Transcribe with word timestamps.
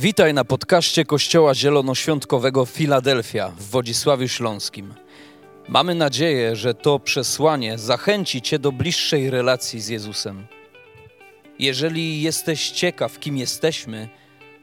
Witaj 0.00 0.34
na 0.34 0.44
podcaście 0.44 1.04
Kościoła 1.04 1.54
Zielonoświątkowego 1.54 2.66
Filadelfia 2.66 3.48
w 3.48 3.62
Wodzisławiu 3.62 4.28
Śląskim. 4.28 4.94
Mamy 5.68 5.94
nadzieję, 5.94 6.56
że 6.56 6.74
to 6.74 6.98
przesłanie 6.98 7.78
zachęci 7.78 8.42
Cię 8.42 8.58
do 8.58 8.72
bliższej 8.72 9.30
relacji 9.30 9.80
z 9.80 9.88
Jezusem. 9.88 10.46
Jeżeli 11.58 12.22
jesteś 12.22 12.70
ciekaw, 12.70 13.18
kim 13.18 13.36
jesteśmy, 13.36 14.08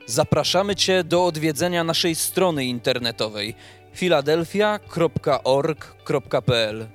zapraszamy 0.06 0.76
Cię 0.76 1.04
do 1.04 1.26
odwiedzenia 1.26 1.84
naszej 1.84 2.16
strony 2.16 2.66
internetowej 2.66 3.56
filadelfia.org.pl. 3.94 6.88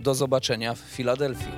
Do 0.00 0.14
zobaczenia 0.14 0.74
w 0.74 0.78
Filadelfii. 0.78 1.52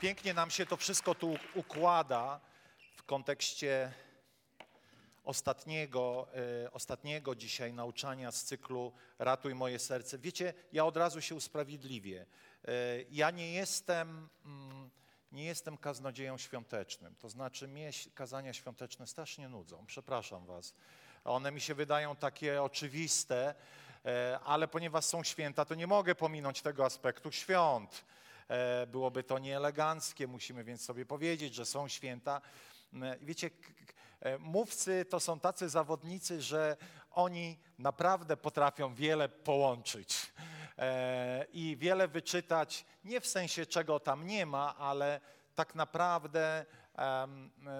Pięknie 0.00 0.34
nam 0.34 0.50
się 0.50 0.66
to 0.66 0.76
wszystko 0.76 1.14
tu 1.14 1.36
układa 1.54 2.40
kontekście 3.06 3.92
ostatniego, 5.24 6.28
e, 6.64 6.72
ostatniego 6.72 7.34
dzisiaj 7.34 7.72
nauczania 7.72 8.32
z 8.32 8.44
cyklu 8.44 8.92
Ratuj 9.18 9.54
moje 9.54 9.78
serce. 9.78 10.18
Wiecie, 10.18 10.54
ja 10.72 10.84
od 10.84 10.96
razu 10.96 11.20
się 11.20 11.34
usprawiedliwię. 11.34 12.26
E, 12.64 12.72
ja 13.10 13.30
nie 13.30 13.52
jestem, 13.52 14.28
mm, 14.44 14.90
nie 15.32 15.44
jestem 15.44 15.78
kaznodzieją 15.78 16.38
świątecznym. 16.38 17.16
To 17.16 17.28
znaczy 17.28 17.68
mnie 17.68 17.90
kazania 18.14 18.52
świąteczne 18.52 19.06
strasznie 19.06 19.48
nudzą. 19.48 19.86
Przepraszam 19.86 20.46
was. 20.46 20.74
One 21.24 21.52
mi 21.52 21.60
się 21.60 21.74
wydają 21.74 22.16
takie 22.16 22.62
oczywiste, 22.62 23.54
e, 24.04 24.40
ale 24.44 24.68
ponieważ 24.68 25.04
są 25.04 25.24
święta, 25.24 25.64
to 25.64 25.74
nie 25.74 25.86
mogę 25.86 26.14
pominąć 26.14 26.62
tego 26.62 26.84
aspektu 26.84 27.32
świąt. 27.32 28.04
Byłoby 28.86 29.22
to 29.22 29.38
nieeleganckie, 29.38 30.26
musimy 30.26 30.64
więc 30.64 30.84
sobie 30.84 31.06
powiedzieć, 31.06 31.54
że 31.54 31.66
są 31.66 31.88
święta. 31.88 32.40
M, 32.92 33.04
Wiecie, 33.22 33.50
k- 33.50 33.56
k- 33.86 33.92
e, 34.20 34.38
mówcy 34.38 35.04
to 35.04 35.20
są 35.20 35.40
tacy 35.40 35.68
zawodnicy, 35.68 36.42
że 36.42 36.76
oni 37.10 37.58
naprawdę 37.78 38.36
potrafią 38.36 38.94
wiele 38.94 39.28
połączyć 39.28 40.32
e, 40.78 41.46
i 41.52 41.76
wiele 41.76 42.08
wyczytać, 42.08 42.84
nie 43.04 43.20
w 43.20 43.26
sensie 43.26 43.66
czego 43.66 44.00
tam 44.00 44.26
nie 44.26 44.46
ma, 44.46 44.76
ale 44.76 45.20
tak 45.54 45.74
naprawdę 45.74 46.64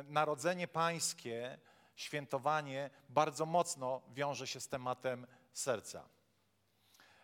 narodzenie 0.04 0.68
pańskie, 0.68 1.58
świętowanie 1.94 2.90
bardzo 3.08 3.46
mocno 3.46 4.02
wiąże 4.14 4.46
się 4.46 4.60
z 4.60 4.68
tematem 4.68 5.26
serca. 5.52 6.08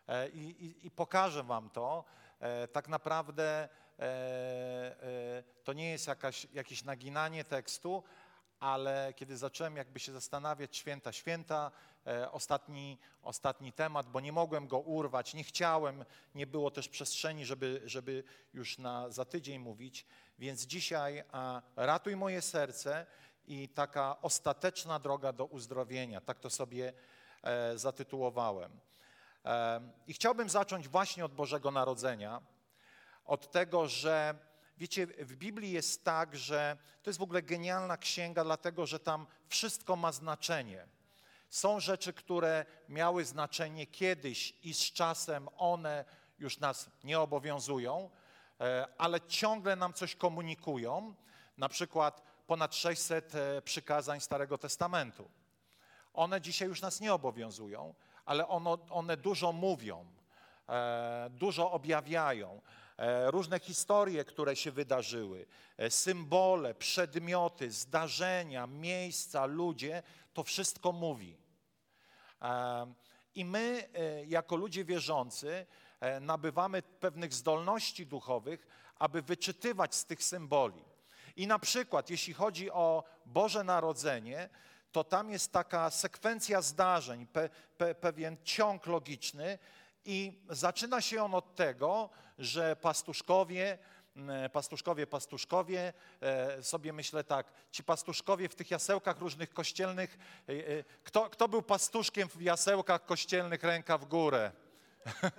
E, 0.08 0.28
I, 0.28 0.64
i, 0.66 0.86
I 0.86 0.90
pokażę 0.90 1.42
Wam 1.42 1.70
to. 1.70 2.04
E, 2.40 2.68
Tak 2.68 2.88
naprawdę 2.88 3.44
e, 3.44 3.68
e, 3.68 3.91
to 5.64 5.72
nie 5.72 5.90
jest 5.90 6.06
jakaś, 6.06 6.46
jakieś 6.52 6.84
naginanie 6.84 7.44
tekstu, 7.44 8.02
ale 8.62 9.12
kiedy 9.16 9.36
zacząłem 9.36 9.76
jakby 9.76 10.00
się 10.00 10.12
zastanawiać, 10.12 10.76
święta, 10.76 11.12
święta, 11.12 11.70
e, 12.06 12.32
ostatni, 12.32 12.98
ostatni 13.22 13.72
temat, 13.72 14.08
bo 14.08 14.20
nie 14.20 14.32
mogłem 14.32 14.68
go 14.68 14.78
urwać, 14.78 15.34
nie 15.34 15.44
chciałem, 15.44 16.04
nie 16.34 16.46
było 16.46 16.70
też 16.70 16.88
przestrzeni, 16.88 17.44
żeby, 17.44 17.82
żeby 17.84 18.24
już 18.54 18.78
na, 18.78 19.10
za 19.10 19.24
tydzień 19.24 19.58
mówić, 19.58 20.06
więc 20.38 20.62
dzisiaj 20.62 21.24
a, 21.32 21.62
ratuj 21.76 22.16
moje 22.16 22.42
serce 22.42 23.06
i 23.46 23.68
taka 23.68 24.16
ostateczna 24.22 24.98
droga 24.98 25.32
do 25.32 25.44
uzdrowienia, 25.44 26.20
tak 26.20 26.38
to 26.38 26.50
sobie 26.50 26.92
e, 27.42 27.78
zatytułowałem. 27.78 28.80
Em, 29.44 29.92
I 30.06 30.14
chciałbym 30.14 30.48
zacząć 30.48 30.88
właśnie 30.88 31.24
od 31.24 31.34
Bożego 31.34 31.70
Narodzenia, 31.70 32.40
od 33.24 33.50
tego, 33.50 33.88
że 33.88 34.34
wiecie, 34.78 35.06
w 35.06 35.36
Biblii 35.36 35.72
jest 35.72 36.04
tak, 36.04 36.36
że 36.36 36.76
to 37.02 37.10
jest 37.10 37.18
w 37.18 37.22
ogóle 37.22 37.42
genialna 37.42 37.96
księga, 37.96 38.44
dlatego 38.44 38.86
że 38.86 39.00
tam 39.00 39.26
wszystko 39.48 39.96
ma 39.96 40.12
znaczenie. 40.12 40.86
Są 41.50 41.80
rzeczy, 41.80 42.12
które 42.12 42.64
miały 42.88 43.24
znaczenie 43.24 43.86
kiedyś 43.86 44.54
i 44.62 44.74
z 44.74 44.92
czasem 44.92 45.48
one 45.56 46.04
już 46.38 46.58
nas 46.58 46.90
nie 47.04 47.20
obowiązują, 47.20 48.10
e, 48.60 48.86
ale 48.98 49.20
ciągle 49.20 49.76
nam 49.76 49.92
coś 49.92 50.16
komunikują. 50.16 51.14
Na 51.58 51.68
przykład 51.68 52.22
ponad 52.46 52.74
600 52.74 53.34
e, 53.34 53.62
przykazań 53.62 54.20
Starego 54.20 54.58
Testamentu. 54.58 55.30
One 56.14 56.40
dzisiaj 56.40 56.68
już 56.68 56.80
nas 56.80 57.00
nie 57.00 57.14
obowiązują, 57.14 57.94
ale 58.24 58.48
one 58.90 59.16
dużo 59.16 59.52
mówią, 59.52 60.06
e, 60.68 61.30
dużo 61.30 61.72
objawiają. 61.72 62.60
E, 63.02 63.30
różne 63.30 63.60
historie, 63.60 64.24
które 64.24 64.56
się 64.56 64.70
wydarzyły, 64.70 65.46
e, 65.76 65.90
symbole, 65.90 66.74
przedmioty, 66.74 67.70
zdarzenia, 67.70 68.66
miejsca, 68.66 69.46
ludzie, 69.46 70.02
to 70.34 70.42
wszystko 70.42 70.92
mówi. 70.92 71.36
E, 72.42 72.92
I 73.34 73.44
my, 73.44 73.88
jako 74.26 74.56
ludzie 74.56 74.84
wierzący, 74.84 75.66
nabywamy 76.20 76.82
pewnych 76.82 77.34
zdolności 77.34 78.06
duchowych, 78.06 78.66
aby 78.98 79.22
wyczytywać 79.22 79.94
z 79.94 80.04
tych 80.04 80.24
symboli. 80.24 80.84
I 81.36 81.46
na 81.46 81.58
przykład, 81.58 82.10
jeśli 82.10 82.34
chodzi 82.34 82.70
o 82.70 83.04
Boże 83.26 83.64
Narodzenie, 83.64 84.48
to 84.92 85.04
tam 85.04 85.30
jest 85.30 85.52
taka 85.52 85.90
sekwencja 85.90 86.62
zdarzeń, 86.62 87.26
pe, 87.26 87.48
pe, 87.78 87.94
pewien 87.94 88.36
ciąg 88.44 88.86
logiczny, 88.86 89.58
i 90.04 90.40
zaczyna 90.50 91.00
się 91.00 91.24
on 91.24 91.34
od 91.34 91.54
tego, 91.54 92.10
że 92.38 92.76
pastuszkowie, 92.76 93.78
m, 94.16 94.30
pastuszkowie, 94.52 95.06
pastuszkowie, 95.06 95.92
e, 96.20 96.62
sobie 96.62 96.92
myślę 96.92 97.24
tak, 97.24 97.52
ci 97.70 97.84
pastuszkowie 97.84 98.48
w 98.48 98.54
tych 98.54 98.70
jasełkach 98.70 99.18
różnych 99.18 99.54
kościelnych, 99.54 100.18
e, 100.48 100.52
e, 100.52 100.84
kto, 101.04 101.30
kto 101.30 101.48
był 101.48 101.62
pastuszkiem 101.62 102.28
w 102.28 102.42
jasełkach 102.42 103.04
kościelnych, 103.04 103.62
ręka 103.62 103.98
w 103.98 104.04
górę? 104.04 104.52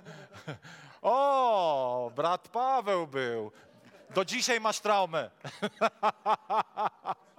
o, 1.01 2.12
brat 2.16 2.47
Paweł 2.47 3.07
był. 3.07 3.51
Do 4.09 4.25
dzisiaj 4.25 4.59
masz 4.59 4.80
traumę. 4.80 5.31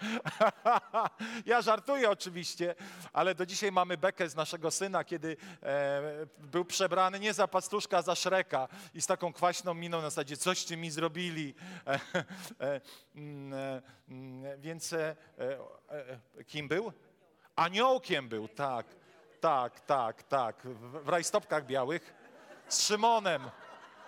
Ja 1.46 1.62
żartuję 1.62 2.10
oczywiście, 2.10 2.74
ale 3.12 3.34
do 3.34 3.46
dzisiaj 3.46 3.72
mamy 3.72 3.96
bekę 3.96 4.28
z 4.28 4.34
naszego 4.34 4.70
syna, 4.70 5.04
kiedy 5.04 5.36
e, 5.62 6.26
był 6.38 6.64
przebrany 6.64 7.20
nie 7.20 7.34
za 7.34 7.48
pastuszka, 7.48 7.98
a 7.98 8.02
za 8.02 8.14
szreka 8.14 8.68
i 8.94 9.02
z 9.02 9.06
taką 9.06 9.32
kwaśną 9.32 9.74
miną 9.74 9.96
na 9.96 10.10
zasadzie, 10.10 10.36
coście 10.36 10.76
mi 10.76 10.90
zrobili. 10.90 11.54
E, 11.86 12.00
e, 12.60 12.80
mm, 13.14 13.54
e, 13.54 13.82
mm, 14.08 14.60
więc 14.60 14.92
e, 14.92 15.16
e, 15.38 15.58
e, 16.38 16.44
kim 16.44 16.68
był? 16.68 16.92
Aniołkiem 17.56 18.28
był, 18.28 18.48
tak, 18.48 18.86
tak, 19.40 19.80
tak, 19.80 20.22
tak, 20.22 20.66
w 21.04 21.08
rajstopkach 21.08 21.66
białych 21.66 22.14
z 22.68 22.86
Szymonem. 22.86 23.50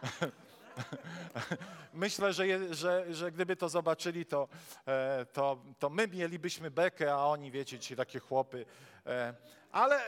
Myślę, 1.95 2.33
że, 2.33 2.47
je, 2.47 2.75
że, 2.75 3.15
że 3.15 3.33
gdyby 3.33 3.57
to 3.57 3.69
zobaczyli, 3.69 4.27
to, 4.27 4.49
e, 4.87 5.27
to, 5.33 5.63
to 5.79 5.91
my 5.91 6.09
mielibyśmy 6.09 6.71
bekę, 6.71 7.15
a 7.15 7.27
oni, 7.27 7.51
wiecie, 7.51 7.79
ci 7.79 7.97
takie 7.97 8.19
chłopy. 8.19 8.67
E, 9.07 9.35
ale 9.73 10.01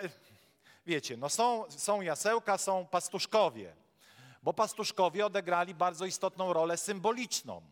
wiecie, 0.86 1.16
no 1.16 1.28
są, 1.28 1.64
są 1.70 2.00
jasełka, 2.00 2.58
są 2.58 2.86
pastuszkowie, 2.86 3.74
bo 4.42 4.52
pastuszkowie 4.52 5.26
odegrali 5.26 5.74
bardzo 5.74 6.04
istotną 6.04 6.52
rolę 6.52 6.76
symboliczną. 6.76 7.62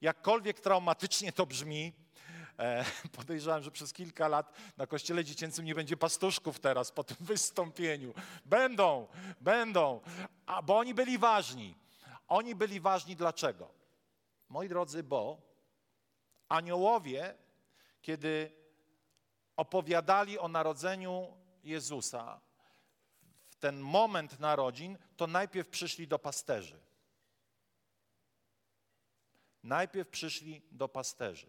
Jakkolwiek 0.00 0.60
traumatycznie 0.60 1.32
to 1.32 1.46
brzmi, 1.46 1.92
e, 2.58 2.84
podejrzewam, 3.16 3.62
że 3.62 3.70
przez 3.70 3.92
kilka 3.92 4.28
lat 4.28 4.52
na 4.76 4.86
kościele 4.86 5.24
dziecięcym 5.24 5.64
nie 5.64 5.74
będzie 5.74 5.96
pastuszków 5.96 6.60
teraz 6.60 6.92
po 6.92 7.04
tym 7.04 7.16
wystąpieniu. 7.32 8.14
Będą, 8.44 9.06
będą, 9.40 10.00
a, 10.46 10.62
bo 10.62 10.78
oni 10.78 10.94
byli 10.94 11.18
ważni. 11.18 11.83
Oni 12.28 12.54
byli 12.54 12.80
ważni 12.80 13.16
dlaczego? 13.16 13.70
Moi 14.48 14.68
drodzy, 14.68 15.02
bo 15.02 15.42
aniołowie, 16.48 17.34
kiedy 18.02 18.52
opowiadali 19.56 20.38
o 20.38 20.48
narodzeniu 20.48 21.36
Jezusa, 21.64 22.40
w 23.50 23.56
ten 23.56 23.80
moment 23.80 24.40
narodzin, 24.40 24.98
to 25.16 25.26
najpierw 25.26 25.68
przyszli 25.68 26.08
do 26.08 26.18
pasterzy. 26.18 26.80
Najpierw 29.62 30.08
przyszli 30.08 30.62
do 30.70 30.88
pasterzy. 30.88 31.46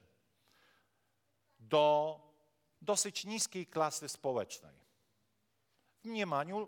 Do 1.59 2.19
dosyć 2.81 3.25
niskiej 3.25 3.67
klasy 3.67 4.09
społecznej. 4.09 4.75
W 6.03 6.05
mniemaniu 6.05 6.67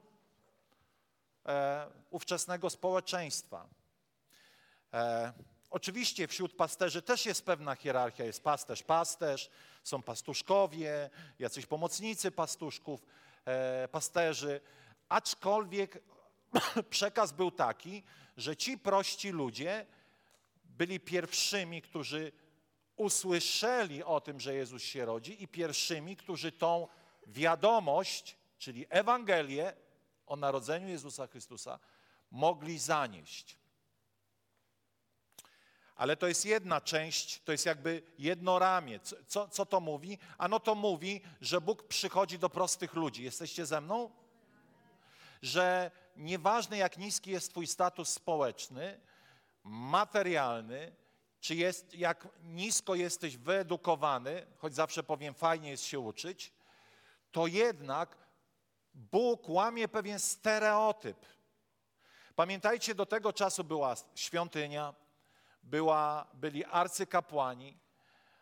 e, 1.45 1.92
ówczesnego 2.10 2.69
społeczeństwa. 2.69 3.68
E, 4.94 5.34
oczywiście 5.69 6.28
wśród 6.28 6.54
pasterzy 6.56 7.01
też 7.01 7.25
jest 7.25 7.45
pewna 7.45 7.75
hierarchia. 7.75 8.24
Jest 8.24 8.44
pasterz, 8.44 8.84
pasterz, 8.84 9.50
są 9.84 10.01
pastuszkowie, 10.01 11.10
jacyś 11.39 11.66
pomocnicy 11.66 12.31
pastuszków, 12.31 13.06
e, 13.45 13.88
pasterzy. 13.88 14.62
Aczkolwiek 15.10 16.04
przekaz 16.89 17.31
był 17.31 17.51
taki, 17.51 18.04
że 18.38 18.56
ci 18.56 18.78
prości 18.78 19.30
ludzie 19.30 19.86
byli 20.66 21.00
pierwszymi, 21.00 21.81
którzy 21.81 22.31
usłyszeli 22.95 24.04
o 24.04 24.22
tym, 24.22 24.39
że 24.39 24.56
Jezus 24.56 24.84
się 24.84 25.06
rodzi 25.06 25.44
i 25.44 25.48
pierwszymi, 25.48 26.16
którzy 26.16 26.51
tą 26.51 26.88
wiadomość, 27.28 28.38
czyli 28.57 28.86
Ewangelię 28.89 29.74
o 30.28 30.36
narodzeniu 30.36 30.88
Jezusa 30.88 31.28
Chrystusa, 31.28 31.80
mogli 32.31 32.80
zanieść. 32.80 33.57
Ale 35.97 36.17
to 36.17 36.27
jest 36.27 36.45
jedna 36.45 36.81
część, 36.81 37.41
to 37.41 37.51
jest 37.51 37.65
jakby 37.65 38.01
jedno 38.19 38.59
ramię. 38.59 38.99
Co, 39.27 39.47
co 39.47 39.65
to 39.65 39.79
mówi? 39.79 40.17
Ano 40.38 40.59
to 40.59 40.75
mówi, 40.75 41.21
że 41.41 41.61
Bóg 41.61 41.83
przychodzi 41.83 42.39
do 42.39 42.49
prostych 42.49 42.94
ludzi. 42.94 43.23
Jesteście 43.23 43.65
ze 43.65 43.81
mną? 43.81 44.11
Że 45.41 45.91
nieważne 46.15 46.77
jak 46.77 46.97
niski 46.97 47.31
jest 47.31 47.49
Twój 47.51 47.67
status 47.67 48.09
społeczny, 48.09 48.99
materialny, 49.63 50.95
czy 51.39 51.55
jest, 51.55 51.94
jak 51.94 52.27
nisko 52.43 52.95
jesteś 52.95 53.38
wyedukowany, 53.38 54.45
choć 54.57 54.75
zawsze 54.75 55.03
powiem, 55.03 55.33
fajnie 55.33 55.69
jest 55.69 55.83
się 55.83 56.00
uczyć, 56.00 56.53
to 57.31 57.47
jednak 57.47 58.17
Bóg 58.93 59.50
łamie 59.50 59.88
pewien 59.88 60.19
stereotyp. 60.19 61.17
Pamiętajcie, 62.35 62.95
do 62.95 63.05
tego 63.05 63.33
czasu 63.33 63.63
była 63.63 63.95
świątynia, 64.15 64.93
była, 65.67 66.27
byli 66.33 66.65
arcykapłani, 66.65 67.77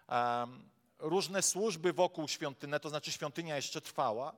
um, 0.10 0.69
różne 1.00 1.42
służby 1.42 1.94
wokół 1.94 2.27
świątyny, 2.27 2.80
to 2.80 2.89
znaczy 2.89 3.12
świątynia 3.12 3.56
jeszcze 3.56 3.81
trwała, 3.81 4.36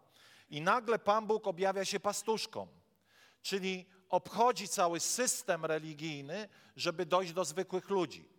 i 0.50 0.62
nagle 0.62 1.00
Pan 1.00 1.28
Bóg 1.28 1.48
objawia 1.48 1.86
się 1.86 2.00
pastuszkom, 2.00 2.68
czyli 3.42 3.86
obchodzi 4.10 4.68
cały 4.68 5.00
system 5.00 5.66
religijny, 5.66 6.50
żeby 6.76 7.06
dojść 7.06 7.34
do 7.34 7.46
zwykłych 7.46 7.90
ludzi. 7.90 8.30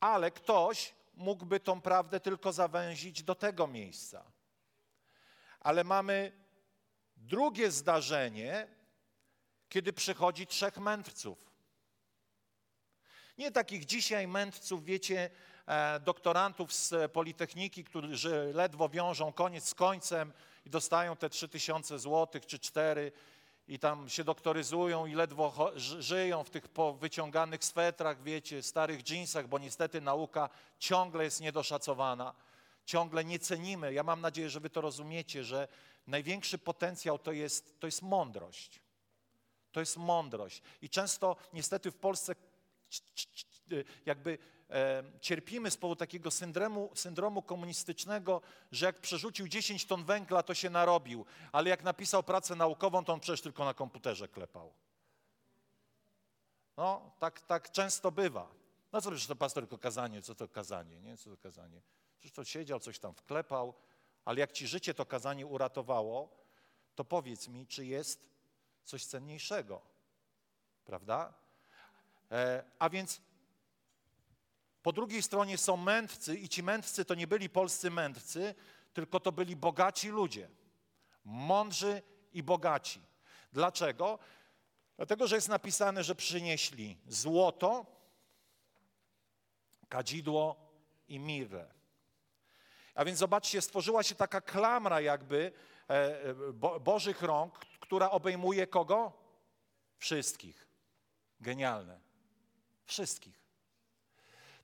Ale 0.00 0.30
ktoś 0.30 0.94
mógłby 1.14 1.60
tą 1.60 1.80
prawdę 1.80 2.20
tylko 2.20 2.52
zawęzić 2.52 3.22
do 3.22 3.34
tego 3.34 3.66
miejsca. 3.66 4.24
Ale 5.60 5.84
mamy 5.84 6.32
drugie 7.16 7.70
zdarzenie, 7.70 8.68
kiedy 9.72 9.92
przychodzi 9.92 10.46
trzech 10.46 10.76
mędrców. 10.78 11.50
Nie 13.38 13.50
takich 13.50 13.84
dzisiaj 13.84 14.28
mędrców, 14.28 14.84
wiecie, 14.84 15.30
e, 15.66 16.00
doktorantów 16.00 16.74
z 16.74 17.12
Politechniki, 17.12 17.84
którzy 17.84 18.52
ledwo 18.54 18.88
wiążą 18.88 19.32
koniec 19.32 19.68
z 19.68 19.74
końcem 19.74 20.32
i 20.66 20.70
dostają 20.70 21.16
te 21.16 21.30
trzy 21.30 21.48
tysiące 21.48 21.98
złotych 21.98 22.46
czy 22.46 22.58
cztery 22.58 23.12
i 23.68 23.78
tam 23.78 24.08
się 24.08 24.24
doktoryzują 24.24 25.06
i 25.06 25.14
ledwo 25.14 25.72
żyją 25.76 26.44
w 26.44 26.50
tych 26.50 26.64
wyciąganych 26.98 27.64
swetrach, 27.64 28.22
wiecie, 28.22 28.62
starych 28.62 29.02
dżinsach, 29.02 29.48
bo 29.48 29.58
niestety 29.58 30.00
nauka 30.00 30.48
ciągle 30.78 31.24
jest 31.24 31.40
niedoszacowana, 31.40 32.34
ciągle 32.84 33.24
nie 33.24 33.38
cenimy. 33.38 33.92
Ja 33.92 34.02
mam 34.02 34.20
nadzieję, 34.20 34.50
że 34.50 34.60
wy 34.60 34.70
to 34.70 34.80
rozumiecie, 34.80 35.44
że 35.44 35.68
największy 36.06 36.58
potencjał 36.58 37.18
to 37.18 37.32
jest, 37.32 37.80
to 37.80 37.86
jest 37.86 38.02
mądrość. 38.02 38.82
To 39.72 39.80
jest 39.80 39.96
mądrość. 39.96 40.62
I 40.82 40.88
często 40.88 41.36
niestety 41.52 41.90
w 41.90 41.96
Polsce 41.96 42.34
jakby 44.06 44.38
e, 44.70 45.02
cierpimy 45.20 45.70
z 45.70 45.76
powodu 45.76 45.98
takiego 45.98 46.30
syndromu, 46.30 46.90
syndromu 46.94 47.42
komunistycznego, 47.42 48.40
że 48.72 48.86
jak 48.86 49.00
przerzucił 49.00 49.48
10 49.48 49.86
ton 49.86 50.04
węgla, 50.04 50.42
to 50.42 50.54
się 50.54 50.70
narobił, 50.70 51.24
ale 51.52 51.70
jak 51.70 51.82
napisał 51.82 52.22
pracę 52.22 52.56
naukową, 52.56 53.04
to 53.04 53.12
on 53.12 53.20
przecież 53.20 53.40
tylko 53.40 53.64
na 53.64 53.74
komputerze 53.74 54.28
klepał. 54.28 54.72
No, 56.76 57.12
tak, 57.18 57.40
tak 57.40 57.70
często 57.70 58.10
bywa. 58.10 58.48
No 58.92 59.00
co 59.00 59.10
to 59.28 59.36
pastor 59.36 59.62
tylko 59.62 59.78
kazanie, 59.78 60.22
co 60.22 60.34
to 60.34 60.48
kazanie, 60.48 61.00
nie? 61.00 61.16
Co 61.16 61.30
to 61.30 61.36
kazanie? 61.36 61.82
Przecież 62.18 62.34
to 62.34 62.44
siedział, 62.44 62.80
coś 62.80 62.98
tam 62.98 63.14
wklepał, 63.14 63.74
ale 64.24 64.40
jak 64.40 64.52
ci 64.52 64.66
życie 64.66 64.94
to 64.94 65.06
kazanie 65.06 65.46
uratowało, 65.46 66.28
to 66.94 67.04
powiedz 67.04 67.48
mi, 67.48 67.66
czy 67.66 67.86
jest 67.86 68.31
coś 68.84 69.04
cenniejszego, 69.04 69.82
prawda? 70.84 71.34
E, 72.30 72.64
a 72.78 72.90
więc 72.90 73.20
po 74.82 74.92
drugiej 74.92 75.22
stronie 75.22 75.58
są 75.58 75.76
mędrcy 75.76 76.36
i 76.36 76.48
ci 76.48 76.62
mędrcy 76.62 77.04
to 77.04 77.14
nie 77.14 77.26
byli 77.26 77.50
polscy 77.50 77.90
mędrcy, 77.90 78.54
tylko 78.92 79.20
to 79.20 79.32
byli 79.32 79.56
bogaci 79.56 80.08
ludzie. 80.08 80.48
Mądrzy 81.24 82.02
i 82.32 82.42
bogaci. 82.42 83.00
Dlaczego? 83.52 84.18
Dlatego, 84.96 85.26
że 85.26 85.36
jest 85.36 85.48
napisane, 85.48 86.04
że 86.04 86.14
przynieśli 86.14 86.98
złoto, 87.06 87.86
kadzidło 89.88 90.56
i 91.08 91.18
mirę. 91.18 91.66
A 92.94 93.04
więc 93.04 93.18
zobaczcie, 93.18 93.62
stworzyła 93.62 94.02
się 94.02 94.14
taka 94.14 94.40
klamra 94.40 95.00
jakby 95.00 95.52
e, 95.88 95.92
e, 96.24 96.34
bo, 96.52 96.80
Bożych 96.80 97.22
rąk, 97.22 97.66
która 97.92 98.10
obejmuje 98.10 98.66
kogo? 98.66 99.12
Wszystkich. 99.98 100.68
Genialne. 101.40 102.00
Wszystkich 102.86 103.42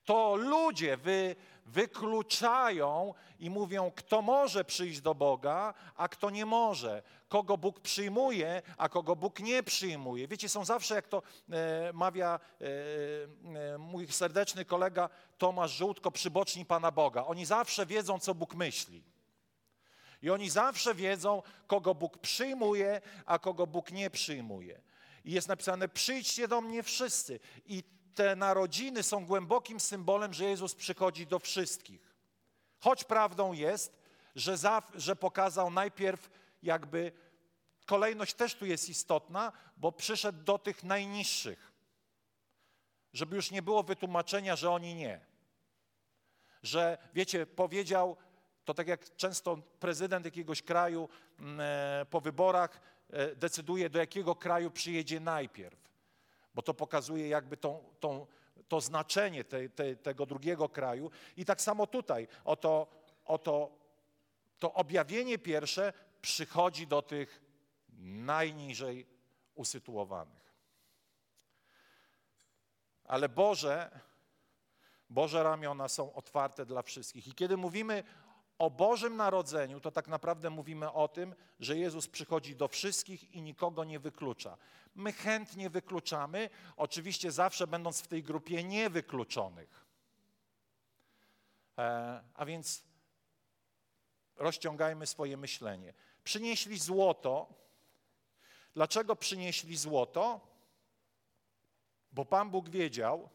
to 0.08 0.36
ludzie 0.36 0.96
wy, 0.96 1.36
wykluczają 1.66 3.14
i 3.38 3.50
mówią, 3.50 3.92
kto 3.96 4.22
może 4.22 4.64
przyjść 4.64 5.00
do 5.00 5.14
Boga, 5.14 5.74
a 5.96 6.08
kto 6.08 6.30
nie 6.30 6.46
może. 6.46 7.02
Kogo 7.28 7.56
Bóg 7.56 7.80
przyjmuje, 7.80 8.62
a 8.78 8.88
kogo 8.88 9.16
Bóg 9.16 9.40
nie 9.40 9.62
przyjmuje. 9.62 10.28
Wiecie, 10.28 10.48
są 10.48 10.64
zawsze, 10.64 10.94
jak 10.94 11.08
to 11.08 11.22
e, 11.50 11.92
mawia 11.92 12.40
e, 12.60 12.64
e, 13.74 13.78
mój 13.78 14.06
serdeczny 14.06 14.64
kolega 14.64 15.08
Tomasz 15.38 15.72
Żółtko, 15.72 16.10
przyboczni 16.10 16.64
Pana 16.64 16.90
Boga. 16.90 17.24
Oni 17.26 17.46
zawsze 17.46 17.86
wiedzą, 17.86 18.18
co 18.18 18.34
Bóg 18.34 18.54
myśli. 18.54 19.02
I 20.22 20.30
oni 20.30 20.50
zawsze 20.50 20.94
wiedzą, 20.94 21.42
kogo 21.66 21.94
Bóg 21.94 22.18
przyjmuje, 22.18 23.00
a 23.26 23.38
kogo 23.38 23.66
Bóg 23.66 23.92
nie 23.92 24.10
przyjmuje. 24.10 24.82
I 25.24 25.32
jest 25.32 25.48
napisane: 25.48 25.88
przyjdźcie 25.88 26.48
do 26.48 26.60
mnie 26.60 26.82
wszyscy. 26.82 27.40
I 27.66 27.82
te 28.14 28.36
narodziny 28.36 29.02
są 29.02 29.26
głębokim 29.26 29.80
symbolem, 29.80 30.34
że 30.34 30.44
Jezus 30.44 30.74
przychodzi 30.74 31.26
do 31.26 31.38
wszystkich. 31.38 32.14
Choć 32.78 33.04
prawdą 33.04 33.52
jest, 33.52 33.98
że, 34.34 34.56
za, 34.56 34.82
że 34.94 35.16
pokazał 35.16 35.70
najpierw 35.70 36.30
jakby, 36.62 37.12
kolejność 37.86 38.34
też 38.34 38.54
tu 38.54 38.66
jest 38.66 38.88
istotna, 38.88 39.52
bo 39.76 39.92
przyszedł 39.92 40.42
do 40.42 40.58
tych 40.58 40.84
najniższych, 40.84 41.72
żeby 43.12 43.36
już 43.36 43.50
nie 43.50 43.62
było 43.62 43.82
wytłumaczenia, 43.82 44.56
że 44.56 44.70
oni 44.70 44.94
nie. 44.94 45.20
Że, 46.62 46.98
wiecie, 47.14 47.46
powiedział, 47.46 48.16
to 48.68 48.74
tak 48.74 48.88
jak 48.88 49.16
często 49.16 49.58
prezydent 49.80 50.24
jakiegoś 50.24 50.62
kraju 50.62 51.08
mm, 51.38 51.60
e, 51.60 52.06
po 52.10 52.20
wyborach 52.20 52.80
e, 53.10 53.34
decyduje, 53.34 53.90
do 53.90 53.98
jakiego 53.98 54.34
kraju 54.34 54.70
przyjedzie 54.70 55.20
najpierw 55.20 55.88
bo 56.54 56.62
to 56.62 56.74
pokazuje 56.74 57.28
jakby 57.28 57.56
tą, 57.56 57.84
tą, 58.00 58.26
to 58.68 58.80
znaczenie 58.80 59.44
te, 59.44 59.68
te, 59.68 59.96
tego 59.96 60.26
drugiego 60.26 60.68
kraju. 60.68 61.10
I 61.36 61.44
tak 61.44 61.60
samo 61.60 61.86
tutaj, 61.86 62.28
oto, 62.44 62.86
oto 63.24 63.70
to 64.58 64.74
objawienie 64.74 65.38
pierwsze 65.38 65.92
przychodzi 66.22 66.86
do 66.86 67.02
tych 67.02 67.42
najniżej 67.98 69.06
usytuowanych. 69.54 70.54
Ale 73.04 73.28
Boże, 73.28 74.00
Boże 75.10 75.42
ramiona 75.42 75.88
są 75.88 76.12
otwarte 76.12 76.66
dla 76.66 76.82
wszystkich. 76.82 77.28
I 77.28 77.34
kiedy 77.34 77.56
mówimy 77.56 78.04
o 78.58 78.70
Bożym 78.70 79.16
Narodzeniu, 79.16 79.80
to 79.80 79.90
tak 79.90 80.08
naprawdę 80.08 80.50
mówimy 80.50 80.92
o 80.92 81.08
tym, 81.08 81.34
że 81.60 81.76
Jezus 81.76 82.08
przychodzi 82.08 82.56
do 82.56 82.68
wszystkich 82.68 83.34
i 83.34 83.42
nikogo 83.42 83.84
nie 83.84 83.98
wyklucza. 83.98 84.56
My 84.94 85.12
chętnie 85.12 85.70
wykluczamy, 85.70 86.50
oczywiście 86.76 87.32
zawsze 87.32 87.66
będąc 87.66 88.00
w 88.00 88.06
tej 88.06 88.22
grupie 88.22 88.64
niewykluczonych. 88.64 89.86
E, 91.78 92.20
a 92.34 92.44
więc 92.44 92.82
rozciągajmy 94.36 95.06
swoje 95.06 95.36
myślenie. 95.36 95.94
Przynieśli 96.24 96.78
złoto. 96.78 97.54
Dlaczego 98.74 99.16
przynieśli 99.16 99.76
złoto? 99.76 100.40
Bo 102.12 102.24
Pan 102.24 102.50
Bóg 102.50 102.68
wiedział, 102.68 103.28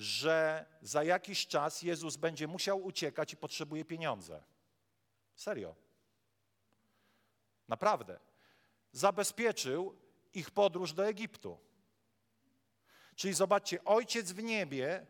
że 0.00 0.66
za 0.82 1.04
jakiś 1.04 1.46
czas 1.46 1.82
Jezus 1.82 2.16
będzie 2.16 2.46
musiał 2.48 2.84
uciekać 2.84 3.32
i 3.32 3.36
potrzebuje 3.36 3.84
pieniądze. 3.84 4.42
Serio. 5.34 5.74
Naprawdę. 7.68 8.20
Zabezpieczył 8.92 9.96
ich 10.34 10.50
podróż 10.50 10.92
do 10.92 11.06
Egiptu. 11.06 11.58
Czyli 13.16 13.34
zobaczcie, 13.34 13.84
Ojciec 13.84 14.32
w 14.32 14.42
niebie 14.42 15.06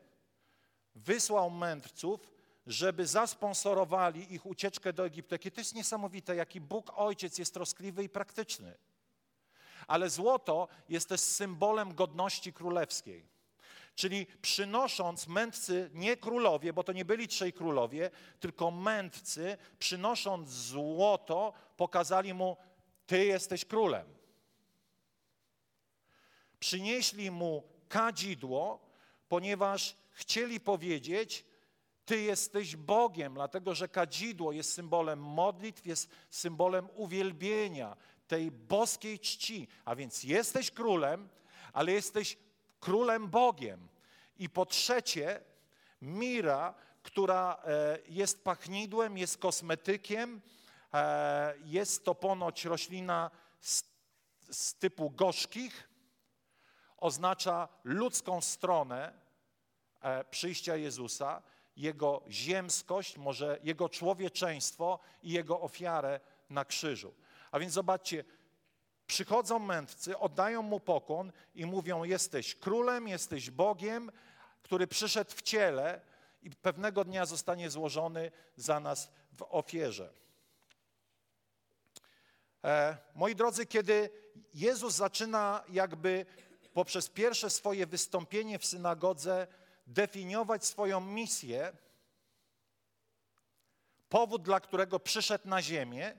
wysłał 0.95 1.51
mędrców, 1.51 2.33
żeby 2.67 3.07
zasponsorowali 3.07 4.35
ich 4.35 4.47
ucieczkę 4.47 4.93
do 4.93 5.07
Egiptu. 5.07 5.35
Jakie 5.35 5.51
to 5.51 5.61
jest 5.61 5.75
niesamowite, 5.75 6.37
jaki 6.37 6.61
Bóg 6.61 6.93
Ojciec 6.95 7.39
jest 7.39 7.55
troskliwy 7.55 8.05
i 8.05 8.09
praktyczny. 8.09 8.75
ale 9.87 10.11
złoto 10.11 10.69
jest 10.89 11.09
też 11.09 11.21
symbolem 11.21 11.95
godności 11.95 12.53
królewskiej. 12.53 13.40
Czyli 14.01 14.27
przynosząc 14.43 15.27
mędrcy, 15.29 15.91
nie 15.95 16.17
królowie, 16.17 16.73
bo 16.73 16.85
to 16.85 16.93
nie 16.93 17.05
byli 17.05 17.29
trzej 17.29 17.53
królowie, 17.53 18.11
tylko 18.41 18.71
mędrcy, 18.71 19.57
przynosząc 19.79 20.51
złoto, 20.51 21.53
pokazali 21.77 22.35
mu: 22.35 22.57
Ty 23.07 23.25
jesteś 23.25 23.65
królem. 23.65 24.07
Przynieśli 26.59 27.31
mu 27.31 27.63
kadzidło, 27.89 28.81
ponieważ 29.29 29.97
chcieli 30.11 30.61
powiedzieć: 30.61 31.45
Ty 32.05 32.21
jesteś 32.23 32.77
Bogiem, 32.77 33.35
dlatego 33.35 33.75
że 33.75 33.89
kadzidło 33.89 34.53
jest 34.53 34.73
symbolem 34.73 35.23
modlitw, 35.23 35.87
jest 35.87 36.11
symbolem 36.31 36.89
uwielbienia, 36.95 37.97
tej 38.29 38.51
boskiej 38.51 39.19
czci. 39.19 39.69
A 39.85 39.97
więc 39.97 40.25
jesteś 40.25 40.71
królem, 40.71 41.29
ale 41.73 41.93
jesteś 41.93 42.39
królem 42.81 43.29
Bogiem. 43.29 43.90
I 44.41 44.49
po 44.49 44.67
trzecie, 44.67 45.41
mira, 46.03 46.75
która 47.03 47.63
e, 47.65 47.99
jest 48.09 48.45
pachnidłem, 48.45 49.19
jest 49.19 49.39
kosmetykiem, 49.39 50.41
e, 50.95 51.55
jest 51.65 52.05
to 52.05 52.15
ponoć 52.15 52.65
roślina 52.65 53.31
z, 53.61 53.85
z 54.51 54.75
typu 54.75 55.11
gorzkich, 55.11 55.89
oznacza 56.97 57.69
ludzką 57.85 58.41
stronę 58.41 59.13
e, 60.01 60.25
przyjścia 60.25 60.77
Jezusa, 60.77 61.43
Jego 61.77 62.23
ziemskość, 62.29 63.19
może 63.19 63.59
Jego 63.63 63.89
człowieczeństwo 63.89 64.99
i 65.23 65.31
Jego 65.31 65.61
ofiarę 65.61 66.21
na 66.51 66.65
krzyżu. 66.65 67.15
A 67.51 67.59
więc 67.59 67.73
zobaczcie, 67.73 68.25
przychodzą 69.07 69.59
mędrcy, 69.59 70.19
oddają 70.19 70.63
Mu 70.63 70.81
pokłon 70.81 71.33
i 71.55 71.67
mówią, 71.67 72.05
jesteś 72.05 72.55
królem, 72.55 73.09
jesteś 73.09 73.51
Bogiem, 73.51 74.11
który 74.63 74.87
przyszedł 74.87 75.31
w 75.31 75.43
ciele 75.43 76.01
i 76.43 76.51
pewnego 76.51 77.05
dnia 77.05 77.27
zostanie 77.27 77.71
złożony 77.71 78.31
za 78.57 78.81
nas 78.81 79.11
w 79.33 79.43
ofierze. 79.49 80.13
E, 82.65 82.97
moi 83.15 83.35
drodzy, 83.35 83.67
kiedy 83.67 84.11
Jezus 84.55 84.95
zaczyna 84.95 85.65
jakby 85.69 86.27
poprzez 86.73 87.09
pierwsze 87.09 87.51
swoje 87.51 87.87
wystąpienie 87.87 88.59
w 88.59 88.67
synagodze 88.67 89.47
definiować 89.87 90.65
swoją 90.65 91.01
misję, 91.01 91.73
powód, 94.09 94.43
dla 94.43 94.61
którego 94.61 95.01
przyszedł 95.01 95.49
na 95.49 95.63
ziemię, 95.63 96.17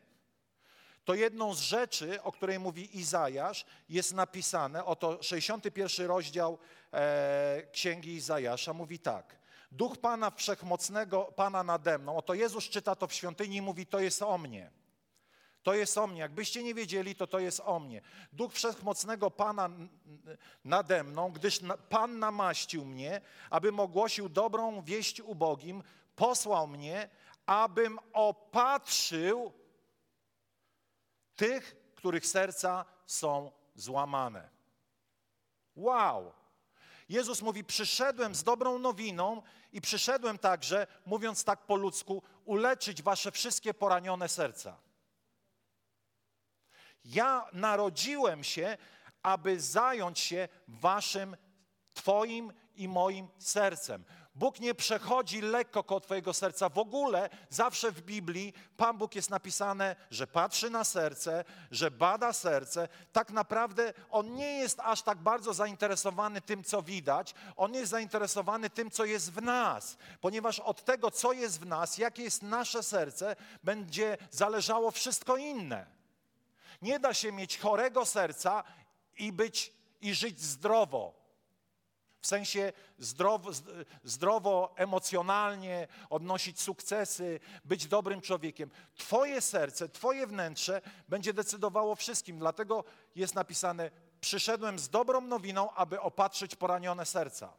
to 1.05 1.13
jedną 1.13 1.53
z 1.53 1.59
rzeczy, 1.59 2.23
o 2.23 2.31
której 2.31 2.59
mówi 2.59 2.97
Izajasz, 2.99 3.65
jest 3.89 4.13
napisane, 4.13 4.85
oto 4.85 5.23
61 5.23 6.07
rozdział 6.07 6.57
e, 6.93 7.67
Księgi 7.71 8.13
Izajasza 8.13 8.73
mówi 8.73 8.99
tak. 8.99 9.41
Duch 9.71 9.97
Pana 9.97 10.31
Wszechmocnego, 10.31 11.23
Pana 11.35 11.63
nade 11.63 11.97
mną, 11.97 12.17
oto 12.17 12.33
Jezus 12.33 12.63
czyta 12.63 12.95
to 12.95 13.07
w 13.07 13.13
świątyni 13.13 13.55
i 13.55 13.61
mówi, 13.61 13.85
to 13.85 13.99
jest 13.99 14.21
o 14.21 14.37
mnie. 14.37 14.71
To 15.63 15.73
jest 15.73 15.97
o 15.97 16.07
mnie. 16.07 16.19
Jakbyście 16.19 16.63
nie 16.63 16.73
wiedzieli, 16.73 17.15
to 17.15 17.27
to 17.27 17.39
jest 17.39 17.61
o 17.65 17.79
mnie. 17.79 18.01
Duch 18.33 18.53
Wszechmocnego 18.53 19.31
Pana 19.31 19.69
nade 20.65 21.03
mną, 21.03 21.31
gdyż 21.31 21.59
Pan 21.89 22.19
namaścił 22.19 22.85
mnie, 22.85 23.21
abym 23.49 23.79
ogłosił 23.79 24.29
dobrą 24.29 24.81
wieść 24.81 25.21
ubogim, 25.21 25.83
posłał 26.15 26.67
mnie, 26.67 27.09
abym 27.45 27.99
opatrzył 28.13 29.53
tych, 31.35 31.75
których 31.95 32.27
serca 32.27 32.85
są 33.05 33.51
złamane. 33.75 34.49
Wow! 35.75 36.40
Jezus 37.11 37.41
mówi: 37.41 37.63
Przyszedłem 37.63 38.35
z 38.35 38.43
dobrą 38.43 38.79
nowiną 38.79 39.41
i 39.71 39.81
przyszedłem 39.81 40.37
także, 40.37 40.87
mówiąc 41.05 41.43
tak 41.43 41.65
po 41.65 41.75
ludzku, 41.75 42.23
uleczyć 42.45 43.01
wasze 43.01 43.31
wszystkie 43.31 43.73
poranione 43.73 44.29
serca. 44.29 44.77
Ja 47.05 47.45
narodziłem 47.53 48.43
się, 48.43 48.77
aby 49.23 49.59
zająć 49.59 50.19
się 50.19 50.47
waszym, 50.67 51.37
Twoim 51.93 52.53
i 52.75 52.87
moim 52.87 53.27
sercem. 53.37 54.03
Bóg 54.35 54.59
nie 54.59 54.75
przechodzi 54.75 55.41
lekko 55.41 55.83
koło 55.83 55.99
Twojego 55.99 56.33
serca. 56.33 56.69
W 56.69 56.77
ogóle 56.77 57.29
zawsze 57.49 57.91
w 57.91 58.01
Biblii 58.01 58.53
Pan 58.77 58.97
Bóg 58.97 59.15
jest 59.15 59.29
napisane, 59.29 59.95
że 60.11 60.27
patrzy 60.27 60.69
na 60.69 60.83
serce, 60.83 61.43
że 61.71 61.91
bada 61.91 62.33
serce. 62.33 62.87
Tak 63.11 63.31
naprawdę 63.31 63.93
On 64.09 64.35
nie 64.35 64.57
jest 64.59 64.79
aż 64.79 65.01
tak 65.01 65.17
bardzo 65.17 65.53
zainteresowany 65.53 66.41
tym, 66.41 66.63
co 66.63 66.81
widać. 66.81 67.33
On 67.55 67.73
jest 67.73 67.91
zainteresowany 67.91 68.69
tym, 68.69 68.91
co 68.91 69.05
jest 69.05 69.31
w 69.31 69.41
nas, 69.41 69.97
ponieważ 70.21 70.59
od 70.59 70.83
tego, 70.85 71.11
co 71.11 71.33
jest 71.33 71.59
w 71.59 71.65
nas, 71.65 71.97
jakie 71.97 72.23
jest 72.23 72.43
nasze 72.43 72.83
serce, 72.83 73.35
będzie 73.63 74.17
zależało 74.31 74.91
wszystko 74.91 75.37
inne. 75.37 75.85
Nie 76.81 76.99
da 76.99 77.13
się 77.13 77.31
mieć 77.31 77.57
chorego 77.57 78.05
serca 78.05 78.63
i 79.17 79.31
być 79.33 79.73
i 80.01 80.13
żyć 80.13 80.41
zdrowo 80.41 81.20
w 82.21 82.27
sensie 82.27 82.73
zdrowo, 82.97 83.51
zdrowo, 84.03 84.73
emocjonalnie, 84.75 85.87
odnosić 86.09 86.61
sukcesy, 86.61 87.39
być 87.65 87.87
dobrym 87.87 88.21
człowiekiem. 88.21 88.69
Twoje 88.95 89.41
serce, 89.41 89.89
Twoje 89.89 90.27
wnętrze 90.27 90.81
będzie 91.09 91.33
decydowało 91.33 91.95
wszystkim. 91.95 92.39
Dlatego 92.39 92.83
jest 93.15 93.35
napisane: 93.35 93.91
Przyszedłem 94.21 94.79
z 94.79 94.89
dobrą 94.89 95.21
nowiną, 95.21 95.71
aby 95.71 96.01
opatrzyć 96.01 96.55
poranione 96.55 97.05
serca. 97.05 97.53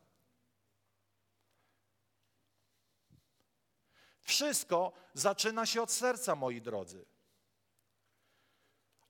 Wszystko 4.20 4.92
zaczyna 5.14 5.66
się 5.66 5.82
od 5.82 5.90
serca, 5.90 6.34
moi 6.36 6.60
drodzy. 6.60 7.11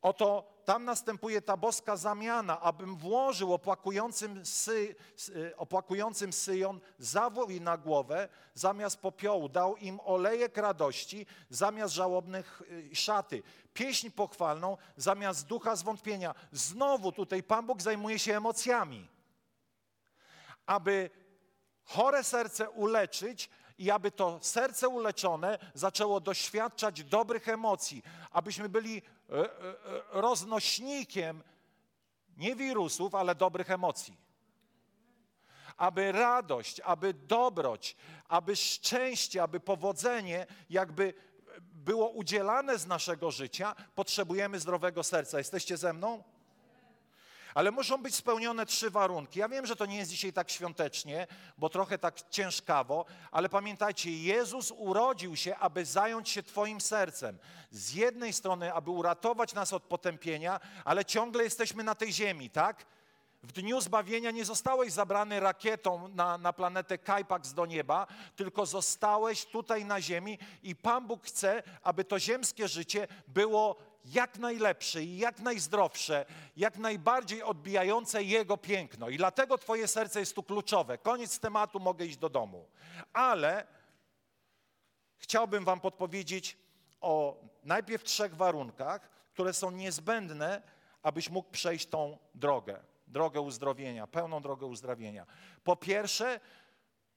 Oto 0.02 0.52
tam 0.64 0.84
następuje 0.84 1.42
ta 1.42 1.56
boska 1.56 1.96
zamiana, 1.96 2.60
abym 2.60 2.96
włożył 2.96 3.54
opłakującym, 3.54 4.46
sy, 4.46 4.94
y, 5.28 5.56
opłakującym 5.56 6.32
Syjon 6.32 6.80
zawój 6.98 7.60
na 7.60 7.76
głowę 7.76 8.28
zamiast 8.54 9.00
popiołu, 9.00 9.48
dał 9.48 9.76
im 9.76 10.00
olejek 10.04 10.56
radości 10.56 11.26
zamiast 11.50 11.94
żałobnych 11.94 12.62
y, 12.92 12.96
szaty, 12.96 13.42
pieśń 13.74 14.10
pochwalną 14.10 14.76
zamiast 14.96 15.46
ducha 15.46 15.76
zwątpienia. 15.76 16.34
Znowu 16.52 17.12
tutaj 17.12 17.42
Pan 17.42 17.66
Bóg 17.66 17.82
zajmuje 17.82 18.18
się 18.18 18.36
emocjami, 18.36 19.08
aby 20.66 21.10
chore 21.84 22.24
serce 22.24 22.70
uleczyć, 22.70 23.50
i 23.78 23.90
aby 23.90 24.10
to 24.10 24.38
serce 24.42 24.88
uleczone 24.88 25.58
zaczęło 25.74 26.20
doświadczać 26.20 27.04
dobrych 27.04 27.48
emocji, 27.48 28.02
abyśmy 28.30 28.68
byli 28.68 29.02
roznośnikiem 30.10 31.42
nie 32.36 32.56
wirusów, 32.56 33.14
ale 33.14 33.34
dobrych 33.34 33.70
emocji. 33.70 34.16
Aby 35.76 36.12
radość, 36.12 36.80
aby 36.80 37.14
dobroć, 37.14 37.96
aby 38.28 38.56
szczęście, 38.56 39.42
aby 39.42 39.60
powodzenie 39.60 40.46
jakby 40.70 41.14
było 41.60 42.08
udzielane 42.08 42.78
z 42.78 42.86
naszego 42.86 43.30
życia, 43.30 43.74
potrzebujemy 43.94 44.60
zdrowego 44.60 45.02
serca. 45.02 45.38
Jesteście 45.38 45.76
ze 45.76 45.92
mną? 45.92 46.24
Ale 47.54 47.70
muszą 47.70 47.98
być 47.98 48.14
spełnione 48.14 48.66
trzy 48.66 48.90
warunki. 48.90 49.40
Ja 49.40 49.48
wiem, 49.48 49.66
że 49.66 49.76
to 49.76 49.86
nie 49.86 49.96
jest 49.96 50.10
dzisiaj 50.10 50.32
tak 50.32 50.50
świątecznie, 50.50 51.26
bo 51.58 51.68
trochę 51.68 51.98
tak 51.98 52.30
ciężkawo, 52.30 53.04
ale 53.30 53.48
pamiętajcie, 53.48 54.10
Jezus 54.10 54.70
urodził 54.70 55.36
się, 55.36 55.56
aby 55.56 55.84
zająć 55.84 56.28
się 56.28 56.42
Twoim 56.42 56.80
sercem. 56.80 57.38
Z 57.70 57.94
jednej 57.94 58.32
strony, 58.32 58.74
aby 58.74 58.90
uratować 58.90 59.54
nas 59.54 59.72
od 59.72 59.82
potępienia, 59.82 60.60
ale 60.84 61.04
ciągle 61.04 61.44
jesteśmy 61.44 61.84
na 61.84 61.94
tej 61.94 62.12
ziemi, 62.12 62.50
tak? 62.50 62.86
W 63.42 63.52
dniu 63.52 63.80
zbawienia 63.80 64.30
nie 64.30 64.44
zostałeś 64.44 64.92
zabrany 64.92 65.40
rakietą 65.40 66.08
na, 66.08 66.38
na 66.38 66.52
planetę 66.52 66.98
Kajpaks 66.98 67.52
do 67.52 67.66
nieba, 67.66 68.06
tylko 68.36 68.66
zostałeś 68.66 69.44
tutaj 69.44 69.84
na 69.84 70.00
ziemi 70.00 70.38
i 70.62 70.76
Pan 70.76 71.06
Bóg 71.06 71.24
chce, 71.24 71.62
aby 71.82 72.04
to 72.04 72.18
ziemskie 72.18 72.68
życie 72.68 73.08
było 73.28 73.76
jak 74.04 74.38
najlepsze 74.38 75.02
i 75.02 75.18
jak 75.18 75.40
najzdrowsze, 75.40 76.26
jak 76.56 76.78
najbardziej 76.78 77.42
odbijające 77.42 78.22
Jego 78.22 78.56
piękno. 78.56 79.08
I 79.08 79.16
dlatego 79.16 79.58
Twoje 79.58 79.88
serce 79.88 80.20
jest 80.20 80.34
tu 80.34 80.42
kluczowe. 80.42 80.98
Koniec 80.98 81.38
tematu, 81.38 81.80
mogę 81.80 82.06
iść 82.06 82.16
do 82.16 82.28
domu. 82.28 82.68
Ale 83.12 83.66
chciałbym 85.18 85.64
Wam 85.64 85.80
podpowiedzieć 85.80 86.56
o 87.00 87.40
najpierw 87.64 88.04
trzech 88.04 88.36
warunkach, 88.36 89.10
które 89.32 89.52
są 89.52 89.70
niezbędne, 89.70 90.62
abyś 91.02 91.30
mógł 91.30 91.50
przejść 91.50 91.86
tą 91.86 92.18
drogę, 92.34 92.80
drogę 93.06 93.40
uzdrowienia, 93.40 94.06
pełną 94.06 94.42
drogę 94.42 94.66
uzdrowienia. 94.66 95.26
Po 95.64 95.76
pierwsze, 95.76 96.40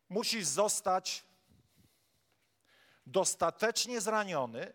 musisz 0.09 0.45
zostać 0.45 1.23
dostatecznie 3.05 4.01
zraniony, 4.01 4.73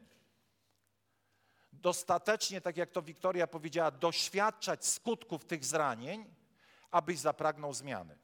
dostatecznie, 1.81 2.61
tak 2.61 2.77
jak 2.77 2.91
to 2.91 3.03
Wiktoria 3.03 3.47
powiedziała, 3.47 3.91
doświadczać 3.91 4.87
skutków 4.87 5.45
tych 5.45 5.65
zranień, 5.65 6.35
abyś 6.91 7.19
zapragnął 7.19 7.75
zmiany. 7.75 8.19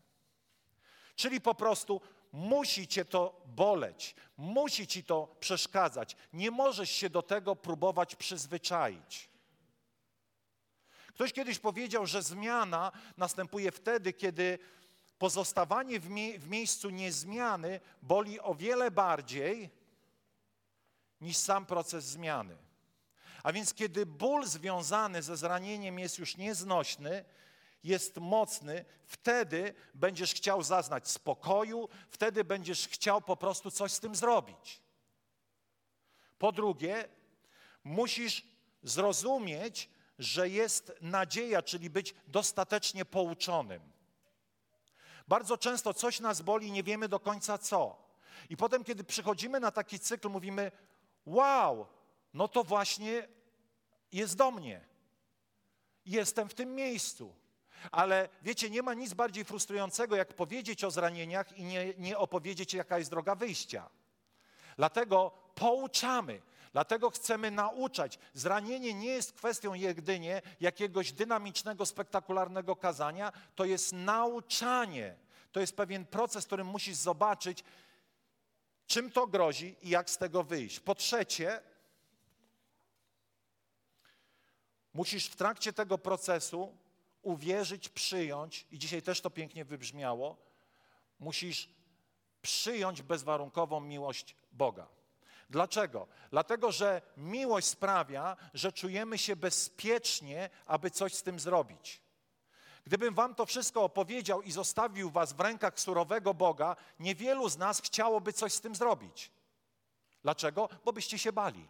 Czyli 1.16 1.40
po 1.40 1.54
prostu 1.54 2.00
musi 2.32 2.88
cię 2.88 3.04
to 3.04 3.40
boleć, 3.46 4.14
musi 4.36 4.86
ci 4.86 5.04
to 5.04 5.36
przeszkadzać. 5.40 6.16
Nie 6.32 6.50
możesz 6.50 6.90
się 6.90 7.10
do 7.10 7.22
tego 7.22 7.56
próbować 7.56 8.16
przyzwyczaić. 8.16 9.28
Ktoś 11.08 11.32
kiedyś 11.32 11.58
powiedział, 11.58 12.06
że 12.06 12.22
zmiana 12.22 12.92
następuje 13.16 13.72
wtedy, 13.72 14.12
kiedy 14.12 14.58
pozostawanie 15.18 16.00
w, 16.00 16.08
mie 16.08 16.38
w 16.38 16.48
miejscu 16.48 16.90
niezmiany 16.90 17.80
boli 18.02 18.40
o 18.40 18.54
wiele 18.54 18.90
bardziej 18.90 19.70
niż 21.20 21.36
sam 21.36 21.66
proces 21.66 22.04
zmiany. 22.04 22.65
A 23.46 23.52
więc 23.52 23.74
kiedy 23.74 24.06
ból 24.06 24.46
związany 24.46 25.22
ze 25.22 25.36
zranieniem 25.36 25.98
jest 25.98 26.18
już 26.18 26.36
nieznośny, 26.36 27.24
jest 27.84 28.16
mocny, 28.16 28.84
wtedy 29.04 29.74
będziesz 29.94 30.34
chciał 30.34 30.62
zaznać 30.62 31.08
spokoju, 31.08 31.88
wtedy 32.10 32.44
będziesz 32.44 32.88
chciał 32.88 33.22
po 33.22 33.36
prostu 33.36 33.70
coś 33.70 33.92
z 33.92 34.00
tym 34.00 34.14
zrobić. 34.14 34.80
Po 36.38 36.52
drugie, 36.52 37.08
musisz 37.84 38.46
zrozumieć, 38.82 39.90
że 40.18 40.48
jest 40.48 40.92
nadzieja, 41.00 41.62
czyli 41.62 41.90
być 41.90 42.14
dostatecznie 42.26 43.04
pouczonym. 43.04 43.92
Bardzo 45.28 45.58
często 45.58 45.94
coś 45.94 46.20
nas 46.20 46.42
boli, 46.42 46.72
nie 46.72 46.82
wiemy 46.82 47.08
do 47.08 47.20
końca 47.20 47.58
co. 47.58 48.08
I 48.50 48.56
potem, 48.56 48.84
kiedy 48.84 49.04
przychodzimy 49.04 49.60
na 49.60 49.70
taki 49.70 49.98
cykl, 49.98 50.28
mówimy: 50.28 50.72
Wow, 51.26 51.86
no 52.34 52.48
to 52.48 52.64
właśnie 52.64 53.35
jest 54.12 54.36
do 54.36 54.50
mnie. 54.50 54.80
Jestem 56.04 56.48
w 56.48 56.54
tym 56.54 56.74
miejscu. 56.74 57.34
Ale 57.92 58.28
wiecie, 58.42 58.70
nie 58.70 58.82
ma 58.82 58.94
nic 58.94 59.14
bardziej 59.14 59.44
frustrującego, 59.44 60.16
jak 60.16 60.34
powiedzieć 60.34 60.84
o 60.84 60.90
zranieniach 60.90 61.58
i 61.58 61.64
nie, 61.64 61.94
nie 61.98 62.18
opowiedzieć, 62.18 62.74
jaka 62.74 62.98
jest 62.98 63.10
droga 63.10 63.34
wyjścia. 63.34 63.90
Dlatego 64.76 65.32
pouczamy, 65.54 66.42
dlatego 66.72 67.10
chcemy 67.10 67.50
nauczać. 67.50 68.18
Zranienie 68.34 68.94
nie 68.94 69.08
jest 69.08 69.32
kwestią 69.32 69.74
jedynie 69.74 70.42
jakiegoś 70.60 71.12
dynamicznego, 71.12 71.86
spektakularnego 71.86 72.76
kazania, 72.76 73.32
to 73.54 73.64
jest 73.64 73.92
nauczanie. 73.92 75.16
To 75.52 75.60
jest 75.60 75.76
pewien 75.76 76.06
proces, 76.06 76.44
w 76.44 76.46
którym 76.46 76.66
musisz 76.66 76.96
zobaczyć, 76.96 77.64
czym 78.86 79.10
to 79.10 79.26
grozi 79.26 79.76
i 79.82 79.88
jak 79.88 80.10
z 80.10 80.18
tego 80.18 80.42
wyjść. 80.42 80.80
Po 80.80 80.94
trzecie, 80.94 81.60
musisz 84.96 85.26
w 85.26 85.36
trakcie 85.36 85.72
tego 85.72 85.98
procesu 85.98 86.76
uwierzyć, 87.22 87.88
przyjąć, 87.88 88.66
i 88.70 88.78
dzisiaj 88.78 89.02
też 89.02 89.20
to 89.20 89.30
pięknie 89.30 89.64
wybrzmiało, 89.64 90.36
musisz 91.18 91.68
przyjąć 92.42 93.02
bezwarunkową 93.02 93.80
miłość 93.80 94.36
Boga. 94.52 94.86
Dlaczego? 95.50 96.06
Dlatego, 96.30 96.72
że 96.72 97.02
miłość 97.16 97.66
sprawia, 97.66 98.36
że 98.54 98.72
czujemy 98.72 99.18
się 99.18 99.36
bezpiecznie, 99.36 100.50
aby 100.66 100.90
coś 100.90 101.14
z 101.14 101.22
tym 101.22 101.40
zrobić. 101.40 102.00
Gdybym 102.84 103.14
wam 103.14 103.34
to 103.34 103.46
wszystko 103.46 103.84
opowiedział 103.84 104.42
i 104.42 104.52
zostawił 104.52 105.10
was 105.10 105.32
w 105.32 105.40
rękach 105.40 105.80
surowego 105.80 106.34
Boga, 106.34 106.76
niewielu 107.00 107.48
z 107.48 107.58
nas 107.58 107.80
chciałoby 107.80 108.32
coś 108.32 108.52
z 108.52 108.60
tym 108.60 108.74
zrobić. 108.74 109.30
Dlaczego? 110.22 110.68
Bo 110.84 110.92
byście 110.92 111.18
się 111.18 111.32
bali 111.32 111.68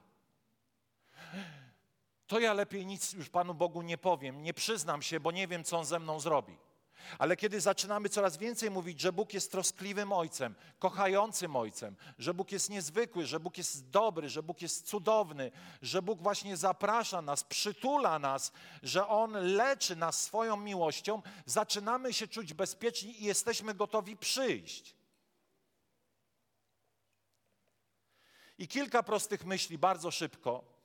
to 2.27 2.41
ja 2.41 2.53
lepiej 2.53 2.87
nic 2.87 3.13
już 3.13 3.29
Panu 3.29 3.55
Bogu 3.55 3.83
nie 3.83 3.99
powiem, 3.99 4.43
nie 4.43 4.55
przyznam 4.55 5.03
się, 5.03 5.21
bo 5.21 5.31
nie 5.31 5.49
wiem, 5.49 5.65
co 5.65 5.79
On 5.79 5.85
ze 5.85 5.99
mną 5.99 6.21
zrobi. 6.21 6.57
Ale 7.19 7.37
kiedy 7.37 7.61
zaczynamy 7.61 8.09
coraz 8.09 8.37
więcej 8.37 8.71
mówić, 8.71 9.01
że 9.01 9.13
Bóg 9.13 9.35
jest 9.35 9.53
troskliwym 9.53 10.13
Ojcem, 10.13 10.55
kochającym 10.79 11.57
Ojcem, 11.57 11.97
że 12.19 12.35
Bóg 12.35 12.53
jest 12.53 12.71
niezwykły, 12.71 13.27
że 13.27 13.41
Bóg 13.41 13.59
jest 13.59 13.91
dobry, 13.91 14.29
że 14.29 14.43
Bóg 14.43 14.63
jest 14.63 14.87
cudowny, 14.87 15.51
że 15.83 16.03
Bóg 16.03 16.23
właśnie 16.23 16.57
zaprasza 16.57 17.23
nas, 17.23 17.45
przytula 17.45 18.19
nas, 18.19 18.53
że 18.83 19.09
On 19.09 19.33
leczy 19.33 19.97
nas 19.97 20.23
swoją 20.23 20.57
miłością, 20.57 21.23
zaczynamy 21.47 22.13
się 22.13 22.29
czuć 22.29 22.55
bezpieczni 22.55 23.23
i 23.23 23.25
jesteśmy 23.25 23.75
gotowi 23.75 24.17
przyjść. 24.17 24.97
I 28.59 28.69
kilka 28.69 29.03
prostych 29.03 29.45
myśli 29.45 29.79
bardzo 29.79 30.11
szybko 30.11 30.76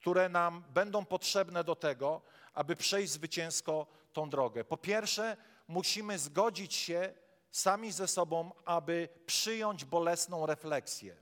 które 0.00 0.28
nam 0.28 0.64
będą 0.70 1.04
potrzebne 1.04 1.64
do 1.64 1.76
tego, 1.76 2.22
aby 2.54 2.76
przejść 2.76 3.12
zwycięsko 3.12 3.86
tą 4.12 4.30
drogę. 4.30 4.64
Po 4.64 4.76
pierwsze, 4.76 5.36
musimy 5.68 6.18
zgodzić 6.18 6.74
się 6.74 7.14
sami 7.50 7.92
ze 7.92 8.08
sobą, 8.08 8.52
aby 8.64 9.08
przyjąć 9.26 9.84
bolesną 9.84 10.46
refleksję. 10.46 11.16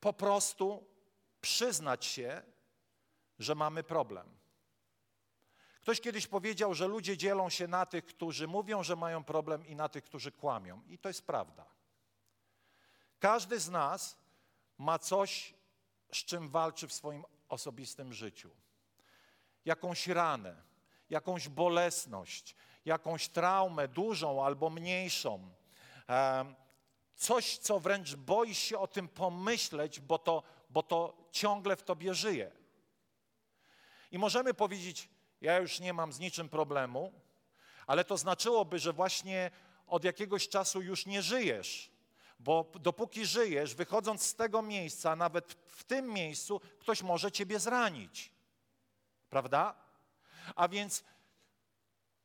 Po 0.00 0.12
prostu 0.12 0.86
przyznać 1.40 2.04
się, 2.04 2.42
że 3.38 3.54
mamy 3.54 3.82
problem. 3.82 4.38
Ktoś 5.82 6.00
kiedyś 6.00 6.26
powiedział, 6.26 6.74
że 6.74 6.86
ludzie 6.86 7.16
dzielą 7.16 7.50
się 7.50 7.68
na 7.68 7.86
tych, 7.86 8.06
którzy 8.06 8.48
mówią, 8.48 8.82
że 8.82 8.96
mają 8.96 9.24
problem, 9.24 9.66
i 9.66 9.76
na 9.76 9.88
tych, 9.88 10.04
którzy 10.04 10.32
kłamią. 10.32 10.82
I 10.86 10.98
to 10.98 11.08
jest 11.08 11.26
prawda. 11.26 11.66
Każdy 13.18 13.60
z 13.60 13.68
nas 13.68 14.16
ma 14.78 14.98
coś 14.98 15.57
z 16.12 16.16
czym 16.16 16.48
walczy 16.48 16.88
w 16.88 16.92
swoim 16.92 17.24
osobistym 17.48 18.12
życiu. 18.12 18.50
Jakąś 19.64 20.06
ranę, 20.06 20.62
jakąś 21.10 21.48
bolesność, 21.48 22.54
jakąś 22.84 23.28
traumę, 23.28 23.88
dużą 23.88 24.44
albo 24.44 24.70
mniejszą. 24.70 25.50
Coś, 27.16 27.58
co 27.58 27.80
wręcz 27.80 28.14
boisz 28.14 28.58
się 28.58 28.78
o 28.78 28.86
tym 28.86 29.08
pomyśleć, 29.08 30.00
bo 30.00 30.18
to, 30.18 30.42
bo 30.70 30.82
to 30.82 31.28
ciągle 31.32 31.76
w 31.76 31.82
tobie 31.82 32.14
żyje. 32.14 32.52
I 34.10 34.18
możemy 34.18 34.54
powiedzieć, 34.54 35.08
ja 35.40 35.58
już 35.58 35.80
nie 35.80 35.92
mam 35.92 36.12
z 36.12 36.18
niczym 36.18 36.48
problemu, 36.48 37.12
ale 37.86 38.04
to 38.04 38.16
znaczyłoby, 38.16 38.78
że 38.78 38.92
właśnie 38.92 39.50
od 39.86 40.04
jakiegoś 40.04 40.48
czasu 40.48 40.82
już 40.82 41.06
nie 41.06 41.22
żyjesz 41.22 41.97
bo 42.38 42.72
dopóki 42.80 43.26
żyjesz, 43.26 43.74
wychodząc 43.74 44.22
z 44.22 44.34
tego 44.34 44.62
miejsca, 44.62 45.16
nawet 45.16 45.52
w 45.66 45.84
tym 45.84 46.06
miejscu, 46.06 46.60
ktoś 46.78 47.02
może 47.02 47.32
ciebie 47.32 47.58
zranić. 47.60 48.32
Prawda? 49.30 49.74
A 50.56 50.68
więc 50.68 51.04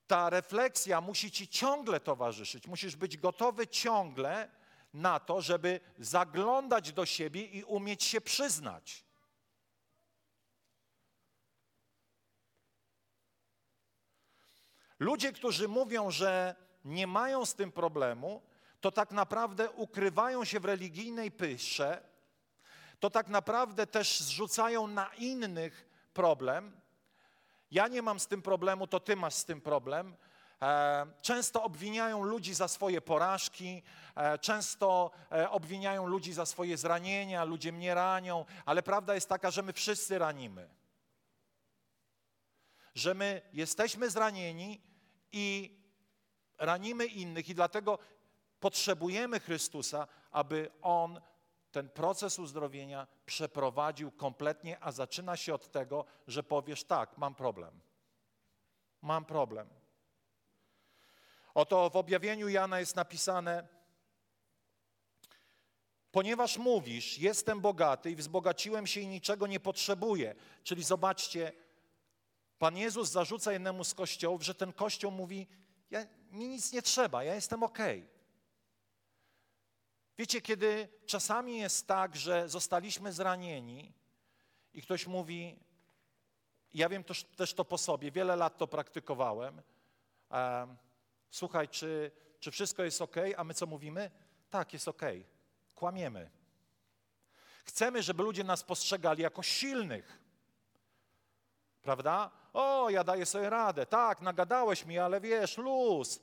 ta 0.08 0.30
refleksja 0.30 1.02
musi 1.02 1.32
ci 1.32 1.48
ciągle 1.48 2.00
towarzyszyć. 2.00 2.68
Musisz 2.68 2.96
być 2.96 3.18
gotowy 3.18 3.68
ciągle 3.68 4.50
na 4.94 5.20
to, 5.20 5.42
żeby 5.42 5.80
zaglądać 6.00 6.94
do 6.94 7.06
siebie 7.06 7.46
i 7.46 7.64
umieć 7.64 8.04
się 8.04 8.22
przyznać. 8.22 9.06
Ludzie, 15.00 15.34
którzy 15.34 15.68
mówią, 15.68 16.12
że 16.12 16.56
nie 16.86 17.08
mają 17.08 17.46
z 17.46 17.56
tym 17.56 17.72
problemu, 17.72 18.42
to 18.84 18.92
tak 18.92 19.12
naprawdę 19.12 19.72
ukrywają 19.72 20.46
się 20.46 20.60
w 20.60 20.66
religijnej 20.66 21.32
pysze, 21.32 22.02
to 23.00 23.10
tak 23.10 23.28
naprawdę 23.28 23.88
też 23.88 24.20
zrzucają 24.20 24.88
na 24.88 25.14
innych 25.14 25.90
problem. 26.14 26.82
Ja 27.72 27.88
nie 27.88 28.02
mam 28.02 28.20
z 28.20 28.28
tym 28.28 28.42
problemu, 28.42 28.88
to 28.88 29.00
ty 29.00 29.16
masz 29.16 29.34
z 29.34 29.46
tym 29.46 29.62
problem. 29.62 30.16
E, 30.62 31.06
często 31.22 31.64
obwiniają 31.64 32.24
ludzi 32.24 32.54
za 32.54 32.68
swoje 32.68 33.02
porażki, 33.02 33.84
e, 34.16 34.38
często 34.40 35.12
e, 35.32 35.50
obwiniają 35.50 36.08
ludzi 36.08 36.34
za 36.34 36.46
swoje 36.46 36.78
zranienia, 36.78 37.44
ludzie 37.44 37.72
mnie 37.72 37.94
ranią, 37.94 38.46
ale 38.66 38.84
prawda 38.84 39.16
jest 39.16 39.30
taka, 39.30 39.52
że 39.52 39.62
my 39.62 39.74
wszyscy 39.74 40.20
ranimy. 40.20 40.70
Że 42.96 43.14
my 43.14 43.42
jesteśmy 43.54 44.10
zranieni 44.10 44.82
i 45.32 45.78
ranimy 46.58 47.06
innych, 47.06 47.50
i 47.50 47.56
dlatego 47.56 48.00
Potrzebujemy 48.64 49.40
Chrystusa, 49.40 50.08
aby 50.32 50.72
On 50.82 51.22
ten 51.72 51.90
proces 51.90 52.40
uzdrowienia 52.40 53.08
przeprowadził 53.26 54.12
kompletnie, 54.12 54.78
a 54.80 54.92
zaczyna 54.92 55.38
się 55.38 55.54
od 55.54 55.72
tego, 55.72 56.06
że 56.28 56.44
powiesz 56.44 56.84
tak, 56.84 57.18
mam 57.18 57.36
problem. 57.36 57.80
Mam 59.02 59.26
problem. 59.26 59.70
Oto 61.54 61.90
w 61.90 61.96
objawieniu 61.96 62.50
Jana 62.50 62.80
jest 62.80 62.96
napisane, 62.96 63.68
ponieważ 66.12 66.58
mówisz, 66.58 67.18
jestem 67.18 67.62
bogaty 67.62 68.12
i 68.12 68.16
wzbogaciłem 68.16 68.88
się 68.88 69.02
i 69.02 69.08
niczego 69.08 69.48
nie 69.48 69.60
potrzebuję. 69.60 70.36
Czyli 70.64 70.84
zobaczcie, 70.84 71.52
Pan 72.60 72.78
Jezus 72.78 73.10
zarzuca 73.10 73.52
jednemu 73.52 73.84
z 73.84 73.94
kościołów, 73.94 74.44
że 74.44 74.56
ten 74.56 74.74
kościół 74.74 75.12
mówi, 75.12 75.48
ja, 75.92 76.06
mi 76.32 76.48
nic 76.48 76.72
nie 76.72 76.82
trzeba, 76.82 77.24
ja 77.24 77.36
jestem 77.36 77.64
okej. 77.64 78.00
Okay. 78.00 78.13
Wiecie, 80.18 80.42
kiedy 80.42 80.88
czasami 81.06 81.58
jest 81.58 81.88
tak, 81.88 82.16
że 82.16 82.50
zostaliśmy 82.50 83.14
zranieni 83.14 83.94
i 84.74 84.82
ktoś 84.82 85.08
mówi, 85.08 85.60
ja 86.74 86.90
wiem 86.90 87.04
też, 87.04 87.24
też 87.24 87.54
to 87.54 87.66
po 87.66 87.78
sobie, 87.78 88.12
wiele 88.12 88.36
lat 88.36 88.58
to 88.58 88.68
praktykowałem. 88.68 89.62
Słuchaj, 91.30 91.68
czy, 91.70 92.12
czy 92.40 92.52
wszystko 92.52 92.84
jest 92.84 93.02
ok? 93.02 93.16
A 93.38 93.44
my 93.44 93.54
co 93.54 93.66
mówimy? 93.66 94.12
Tak, 94.50 94.74
jest 94.74 94.88
ok. 94.88 95.02
Kłamiemy. 95.76 96.30
Chcemy, 97.66 98.04
żeby 98.04 98.24
ludzie 98.24 98.44
nas 98.44 98.64
postrzegali 98.64 99.24
jako 99.24 99.44
silnych. 99.44 100.20
Prawda? 101.82 102.32
O, 102.54 102.90
ja 102.90 103.04
daję 103.04 103.26
sobie 103.26 103.50
radę. 103.50 103.86
Tak, 103.86 104.22
nagadałeś 104.22 104.86
mi, 104.86 105.00
ale 105.00 105.22
wiesz, 105.22 105.58
luz. 105.58 106.22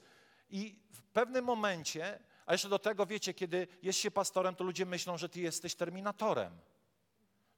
I 0.50 0.78
w 0.92 1.02
pewnym 1.02 1.44
momencie, 1.44 2.18
a 2.50 2.54
jeszcze 2.54 2.68
do 2.68 2.78
tego 2.78 3.06
wiecie, 3.06 3.34
kiedy 3.34 3.68
jest 3.82 3.98
się 3.98 4.10
pastorem, 4.10 4.54
to 4.54 4.64
ludzie 4.64 4.86
myślą, 4.86 5.18
że 5.18 5.28
ty 5.28 5.40
jesteś 5.40 5.74
terminatorem. 5.74 6.58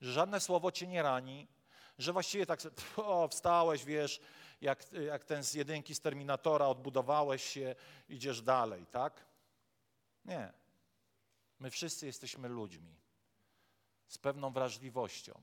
Że 0.00 0.12
żadne 0.12 0.40
słowo 0.40 0.72
cię 0.72 0.86
nie 0.86 1.02
rani, 1.02 1.48
że 1.98 2.12
właściwie 2.12 2.46
tak, 2.46 2.60
o, 2.96 3.28
wstałeś, 3.28 3.84
wiesz, 3.84 4.20
jak, 4.60 4.92
jak 4.92 5.24
ten 5.24 5.44
z 5.44 5.54
jedynki 5.54 5.94
z 5.94 6.00
Terminatora, 6.00 6.66
odbudowałeś 6.66 7.44
się, 7.44 7.74
idziesz 8.08 8.42
dalej, 8.42 8.86
tak? 8.86 9.26
Nie. 10.24 10.52
My 11.58 11.70
wszyscy 11.70 12.06
jesteśmy 12.06 12.48
ludźmi 12.48 12.96
z 14.06 14.18
pewną 14.18 14.52
wrażliwością. 14.52 15.40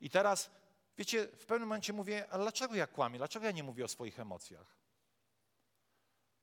I 0.00 0.10
teraz, 0.10 0.50
wiecie, 0.98 1.26
w 1.26 1.46
pewnym 1.46 1.68
momencie 1.68 1.92
mówię, 1.92 2.26
ale 2.30 2.42
dlaczego 2.42 2.74
ja 2.74 2.86
kłamię? 2.86 3.18
Dlaczego 3.18 3.46
ja 3.46 3.52
nie 3.52 3.62
mówię 3.62 3.84
o 3.84 3.88
swoich 3.88 4.20
emocjach? 4.20 4.77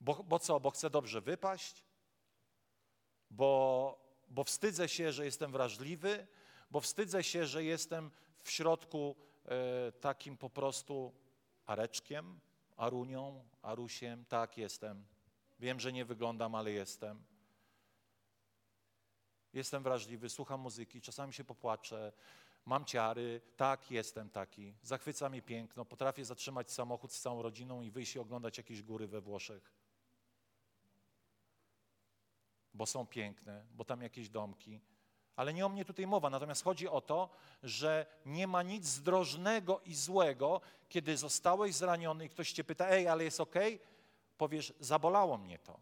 Bo, 0.00 0.24
bo 0.24 0.38
co, 0.38 0.60
bo 0.60 0.70
chcę 0.70 0.90
dobrze 0.90 1.20
wypaść? 1.20 1.84
Bo, 3.30 4.06
bo 4.28 4.44
wstydzę 4.44 4.88
się, 4.88 5.12
że 5.12 5.24
jestem 5.24 5.52
wrażliwy? 5.52 6.26
Bo 6.70 6.80
wstydzę 6.80 7.24
się, 7.24 7.46
że 7.46 7.64
jestem 7.64 8.10
w 8.42 8.50
środku 8.50 9.16
e, 9.44 9.92
takim 9.92 10.36
po 10.36 10.50
prostu 10.50 11.12
areczkiem, 11.66 12.40
arunią, 12.76 13.44
arusiem. 13.62 14.24
Tak, 14.24 14.58
jestem. 14.58 15.06
Wiem, 15.58 15.80
że 15.80 15.92
nie 15.92 16.04
wyglądam, 16.04 16.54
ale 16.54 16.72
jestem. 16.72 17.24
Jestem 19.52 19.82
wrażliwy, 19.82 20.28
słucham 20.28 20.60
muzyki, 20.60 21.00
czasami 21.00 21.32
się 21.32 21.44
popłaczę, 21.44 22.12
mam 22.64 22.84
ciary, 22.84 23.40
tak, 23.56 23.90
jestem 23.90 24.30
taki. 24.30 24.74
Zachwyca 24.82 25.28
mnie 25.28 25.42
piękno, 25.42 25.84
potrafię 25.84 26.24
zatrzymać 26.24 26.70
samochód 26.70 27.12
z 27.12 27.20
całą 27.20 27.42
rodziną 27.42 27.82
i 27.82 27.90
wyjść 27.90 28.16
i 28.16 28.18
oglądać 28.18 28.58
jakieś 28.58 28.82
góry 28.82 29.06
we 29.06 29.20
Włoszech. 29.20 29.72
Bo 32.76 32.86
są 32.86 33.06
piękne, 33.06 33.64
bo 33.74 33.84
tam 33.84 34.02
jakieś 34.02 34.28
domki. 34.28 34.80
Ale 35.36 35.54
nie 35.54 35.66
o 35.66 35.68
mnie 35.68 35.84
tutaj 35.84 36.06
mowa, 36.06 36.30
natomiast 36.30 36.64
chodzi 36.64 36.88
o 36.88 37.00
to, 37.00 37.30
że 37.62 38.06
nie 38.26 38.46
ma 38.46 38.62
nic 38.62 38.86
zdrożnego 38.86 39.80
i 39.84 39.94
złego, 39.94 40.60
kiedy 40.88 41.16
zostałeś 41.16 41.74
zraniony 41.74 42.24
i 42.24 42.28
ktoś 42.28 42.52
cię 42.52 42.64
pyta, 42.64 42.88
ej, 42.88 43.08
ale 43.08 43.24
jest? 43.24 43.40
Okay? 43.40 43.78
Powiesz, 44.38 44.72
zabolało 44.80 45.38
mnie 45.38 45.58
to. 45.58 45.80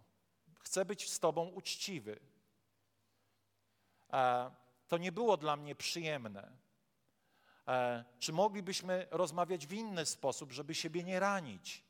Chcę 0.60 0.84
być 0.84 1.12
z 1.12 1.20
tobą 1.20 1.48
uczciwy. 1.48 2.20
E, 4.12 4.50
to 4.88 4.98
nie 4.98 5.12
było 5.12 5.36
dla 5.36 5.56
mnie 5.56 5.74
przyjemne. 5.74 6.52
E, 7.68 8.04
czy 8.18 8.32
moglibyśmy 8.32 9.06
rozmawiać 9.10 9.66
w 9.66 9.72
inny 9.72 10.06
sposób, 10.06 10.52
żeby 10.52 10.74
siebie 10.74 11.04
nie 11.04 11.20
ranić? 11.20 11.84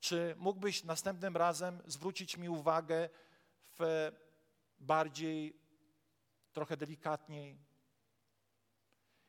Czy 0.00 0.34
mógłbyś 0.38 0.84
następnym 0.84 1.36
razem 1.36 1.82
zwrócić 1.86 2.36
mi 2.36 2.48
uwagę 2.48 3.08
bardziej, 4.78 5.60
trochę 6.52 6.76
delikatniej? 6.76 7.58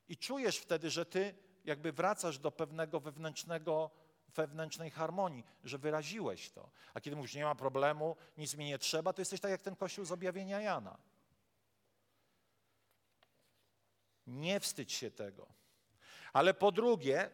I 0.08 0.18
czujesz 0.18 0.58
wtedy, 0.58 0.90
że 0.90 1.06
ty 1.06 1.36
jakby 1.66 1.92
wracasz 1.92 2.40
do 2.40 2.52
pewnego 2.52 3.00
wewnętrznego, 3.00 3.92
wewnętrznej 4.28 4.92
harmonii, 4.92 5.44
że 5.64 5.78
wyraziłeś 5.78 6.50
to. 6.50 6.70
A 6.94 7.02
kiedy 7.02 7.16
mówisz, 7.16 7.36
nie 7.36 7.44
ma 7.44 7.56
problemu, 7.56 8.16
nic 8.38 8.56
mi 8.56 8.66
nie 8.66 8.80
trzeba, 8.80 9.14
to 9.14 9.22
jesteś 9.22 9.40
tak 9.40 9.52
jak 9.52 9.62
ten 9.62 9.76
kościół 9.76 10.06
z 10.06 10.12
objawienia 10.12 10.62
Jana. 10.62 10.98
Nie 14.28 14.60
wstydź 14.60 14.92
się 14.92 15.12
tego. 15.12 15.48
Ale 16.34 16.54
po 16.54 16.72
drugie, 16.72 17.30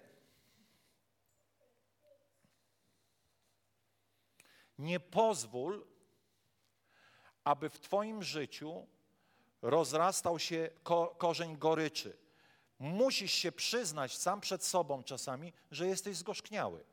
nie 4.78 5.00
pozwól, 5.00 5.88
aby 7.48 7.70
w 7.70 7.80
Twoim 7.80 8.24
życiu 8.24 8.88
rozrastał 9.62 10.40
się 10.40 10.70
ko 10.84 11.16
korzeń 11.18 11.58
goryczy. 11.58 12.18
Musisz 12.80 13.32
się 13.32 13.52
przyznać 13.52 14.18
sam 14.18 14.42
przed 14.42 14.64
sobą 14.64 15.04
czasami, 15.04 15.54
że 15.72 15.88
jesteś 15.88 16.18
zgorzkniały. 16.18 16.84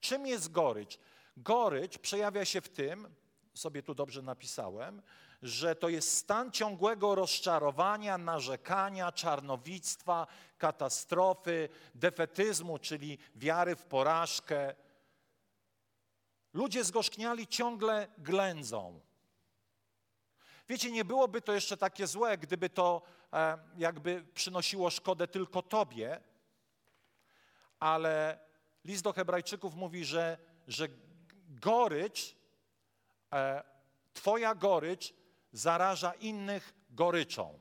Czym 0.00 0.26
jest 0.26 0.52
gorycz? 0.52 0.98
Gorycz 1.36 1.98
przejawia 1.98 2.44
się 2.44 2.60
w 2.60 2.68
tym, 2.68 3.14
sobie 3.54 3.82
tu 3.82 3.94
dobrze 3.94 4.22
napisałem, 4.22 5.02
że 5.42 5.74
to 5.74 5.88
jest 5.88 6.16
stan 6.16 6.50
ciągłego 6.50 7.14
rozczarowania, 7.14 8.18
narzekania, 8.18 9.12
czarnowictwa, 9.12 10.26
katastrofy, 10.58 11.68
defetyzmu, 11.94 12.78
czyli 12.78 13.18
wiary 13.34 13.76
w 13.76 13.84
porażkę. 13.84 14.74
Ludzie 16.52 16.84
zgorzkniali 16.84 17.46
ciągle 17.46 18.08
ględzą. 18.18 19.00
Wiecie, 20.72 20.90
nie 20.90 21.04
byłoby 21.04 21.42
to 21.42 21.52
jeszcze 21.52 21.76
takie 21.76 22.06
złe, 22.06 22.38
gdyby 22.38 22.70
to 22.70 23.02
e, 23.32 23.58
jakby 23.78 24.24
przynosiło 24.34 24.90
szkodę 24.90 25.28
tylko 25.28 25.62
tobie, 25.62 26.20
ale 27.80 28.38
list 28.84 29.04
do 29.04 29.12
Hebrajczyków 29.12 29.74
mówi, 29.74 30.04
że, 30.04 30.38
że 30.68 30.88
gorycz, 31.48 32.36
e, 33.32 33.62
Twoja 34.12 34.54
gorycz 34.54 35.14
zaraża 35.52 36.12
innych 36.12 36.74
goryczą. 36.90 37.60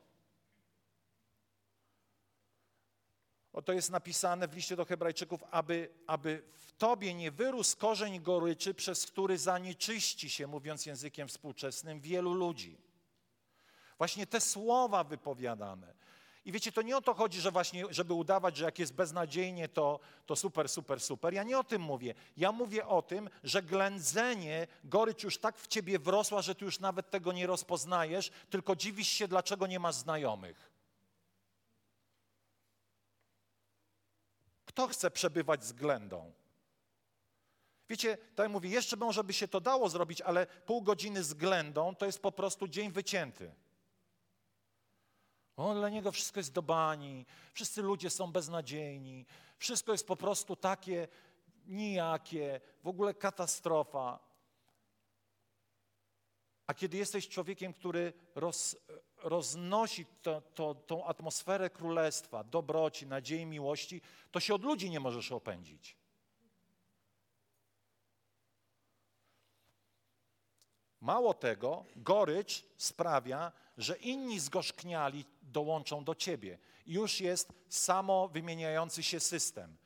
Oto 3.53 3.73
jest 3.73 3.89
napisane 3.89 4.47
w 4.47 4.55
liście 4.55 4.75
do 4.75 4.85
Hebrajczyków, 4.85 5.43
aby, 5.51 5.89
aby 6.07 6.43
w 6.53 6.71
tobie 6.71 7.13
nie 7.13 7.31
wyrósł 7.31 7.77
korzeń 7.77 8.21
goryczy, 8.21 8.73
przez 8.73 9.05
który 9.05 9.37
zanieczyści 9.37 10.29
się, 10.29 10.47
mówiąc 10.47 10.85
językiem 10.85 11.27
współczesnym, 11.27 11.99
wielu 11.99 12.33
ludzi. 12.33 12.90
Właśnie 14.01 14.27
te 14.27 14.41
słowa 14.41 15.03
wypowiadane. 15.03 15.93
I 16.45 16.51
wiecie, 16.51 16.71
to 16.71 16.81
nie 16.81 16.97
o 16.97 17.01
to 17.01 17.13
chodzi, 17.13 17.41
że 17.41 17.51
właśnie, 17.51 17.83
żeby 17.89 18.13
udawać, 18.13 18.57
że 18.57 18.65
jak 18.65 18.79
jest 18.79 18.93
beznadziejnie, 18.93 19.67
to, 19.69 19.99
to 20.25 20.35
super, 20.35 20.69
super, 20.69 21.01
super. 21.01 21.33
Ja 21.33 21.43
nie 21.43 21.59
o 21.59 21.63
tym 21.63 21.81
mówię. 21.81 22.13
Ja 22.37 22.51
mówię 22.51 22.87
o 22.87 23.01
tym, 23.01 23.29
że 23.43 23.63
ględzenie, 23.63 24.67
gorycz 24.83 25.23
już 25.23 25.37
tak 25.37 25.57
w 25.57 25.67
ciebie 25.67 25.99
wrosła, 25.99 26.41
że 26.41 26.55
ty 26.55 26.65
już 26.65 26.79
nawet 26.79 27.09
tego 27.09 27.31
nie 27.31 27.47
rozpoznajesz, 27.47 28.31
tylko 28.49 28.75
dziwisz 28.75 29.07
się, 29.07 29.27
dlaczego 29.27 29.67
nie 29.67 29.79
masz 29.79 29.95
znajomych. 29.95 30.71
Kto 34.65 34.87
chce 34.87 35.11
przebywać 35.11 35.63
z 35.63 35.73
ględą? 35.73 36.31
Wiecie, 37.89 38.17
tak 38.17 38.43
jak 38.43 38.51
mówię, 38.51 38.69
jeszcze 38.69 38.97
może 38.97 39.23
by 39.23 39.33
się 39.33 39.47
to 39.47 39.59
dało 39.59 39.89
zrobić, 39.89 40.21
ale 40.21 40.47
pół 40.47 40.81
godziny 40.81 41.23
z 41.23 41.33
ględą 41.33 41.95
to 41.95 42.05
jest 42.05 42.21
po 42.21 42.31
prostu 42.31 42.67
dzień 42.67 42.91
wycięty. 42.91 43.51
On 45.65 45.77
dla 45.77 45.89
niego 45.89 46.11
wszystko 46.11 46.39
jest 46.39 46.53
do 46.53 46.61
bani, 46.61 47.25
wszyscy 47.53 47.81
ludzie 47.81 48.09
są 48.09 48.31
beznadziejni, 48.31 49.25
wszystko 49.57 49.91
jest 49.91 50.07
po 50.07 50.15
prostu 50.15 50.55
takie 50.55 51.07
nijakie, 51.67 52.61
w 52.83 52.87
ogóle 52.87 53.13
katastrofa. 53.13 54.19
A 56.67 56.73
kiedy 56.73 56.97
jesteś 56.97 57.27
człowiekiem, 57.27 57.73
który 57.73 58.13
roz, 58.35 58.77
roznosi 59.17 60.05
to, 60.21 60.41
to, 60.41 60.75
tą 60.75 61.05
atmosferę 61.05 61.69
królestwa, 61.69 62.43
dobroci, 62.43 63.07
nadziei, 63.07 63.45
miłości, 63.45 64.01
to 64.31 64.39
się 64.39 64.53
od 64.53 64.63
ludzi 64.63 64.89
nie 64.89 64.99
możesz 64.99 65.31
opędzić. 65.31 65.97
Mało 71.01 71.33
tego, 71.33 71.85
gorycz 71.95 72.65
sprawia, 72.77 73.51
że 73.77 73.97
inni 73.97 74.39
zgorzkniali 74.39 75.25
dołączą 75.51 76.03
do 76.03 76.15
ciebie. 76.15 76.57
Już 76.87 77.21
jest 77.21 77.53
samo 77.69 78.27
wymieniający 78.27 79.03
się 79.03 79.19
system. 79.19 79.77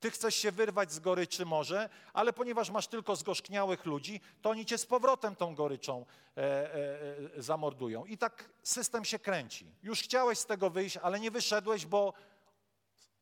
Ty 0.00 0.10
chcesz 0.10 0.34
się 0.34 0.52
wyrwać 0.52 0.92
z 0.92 0.98
goryczy 0.98 1.46
może, 1.46 1.88
ale 2.12 2.32
ponieważ 2.32 2.70
masz 2.70 2.86
tylko 2.86 3.16
zgorzkniałych 3.16 3.86
ludzi, 3.86 4.20
to 4.42 4.50
oni 4.50 4.66
cię 4.66 4.78
z 4.78 4.86
powrotem 4.86 5.36
tą 5.36 5.54
goryczą 5.54 6.06
e, 6.36 6.42
e, 6.42 7.36
e, 7.36 7.42
zamordują. 7.42 8.04
I 8.04 8.18
tak 8.18 8.50
system 8.62 9.04
się 9.04 9.18
kręci. 9.18 9.74
Już 9.82 10.00
chciałeś 10.00 10.38
z 10.38 10.46
tego 10.46 10.70
wyjść, 10.70 10.96
ale 10.96 11.20
nie 11.20 11.30
wyszedłeś, 11.30 11.86
bo 11.86 12.12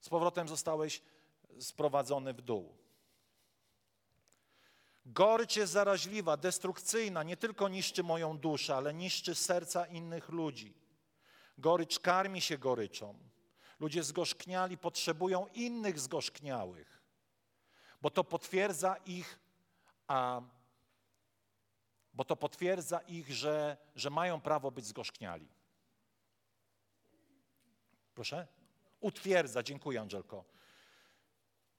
z 0.01 0.09
powrotem 0.09 0.49
zostałeś 0.49 1.03
sprowadzony 1.59 2.35
w 2.35 2.43
dół. 2.43 2.75
Gorycz 5.07 5.57
jest 5.57 5.73
zaraźliwa, 5.73 6.37
destrukcyjna, 6.37 7.23
nie 7.23 7.37
tylko 7.37 7.69
niszczy 7.69 8.03
moją 8.03 8.39
duszę, 8.39 8.77
ale 8.77 8.95
niszczy 8.95 9.35
serca 9.35 9.87
innych 9.87 10.29
ludzi. 10.29 10.75
Gorycz 11.59 11.99
karmi 11.99 12.41
się 12.41 12.59
goryczą. 12.59 13.19
Ludzie 13.81 14.03
zgorzkniali 14.03 14.79
potrzebują 14.79 15.47
innych 15.47 16.01
zgorzkniałych, 16.01 17.03
bo 18.03 18.11
to 18.11 18.25
potwierdza 18.25 18.97
ich, 18.97 19.39
a, 20.07 20.43
bo 22.15 22.25
to 22.25 22.37
potwierdza 22.37 22.99
ich, 22.99 23.35
że, 23.35 23.77
że 23.95 24.11
mają 24.11 24.41
prawo 24.41 24.71
być 24.71 24.87
zgorzkniali. 24.87 25.49
Proszę? 28.15 28.47
Utwierdza, 29.01 29.63
dziękuję 29.63 30.01
Angelko. 30.01 30.45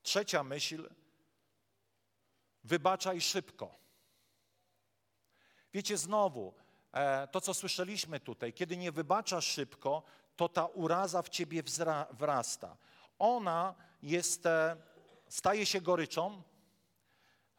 Trzecia 0.04 0.44
myśl, 0.44 0.90
wybaczaj 2.64 3.22
szybko. 3.22 3.80
Wiecie, 5.74 5.98
znowu, 5.98 6.54
to 7.32 7.42
co 7.42 7.54
słyszeliśmy 7.54 8.20
tutaj, 8.20 8.54
kiedy 8.54 8.78
nie 8.78 8.92
wybaczasz 8.92 9.48
szybko, 9.48 10.04
to 10.36 10.50
ta 10.50 10.66
uraza 10.66 11.22
w 11.22 11.30
ciebie 11.30 11.64
wrasta. 12.12 12.78
Ona 13.20 13.76
jest, 14.02 14.46
e, 14.46 14.76
staje 15.28 15.66
się 15.66 15.82
goryczą, 15.82 16.44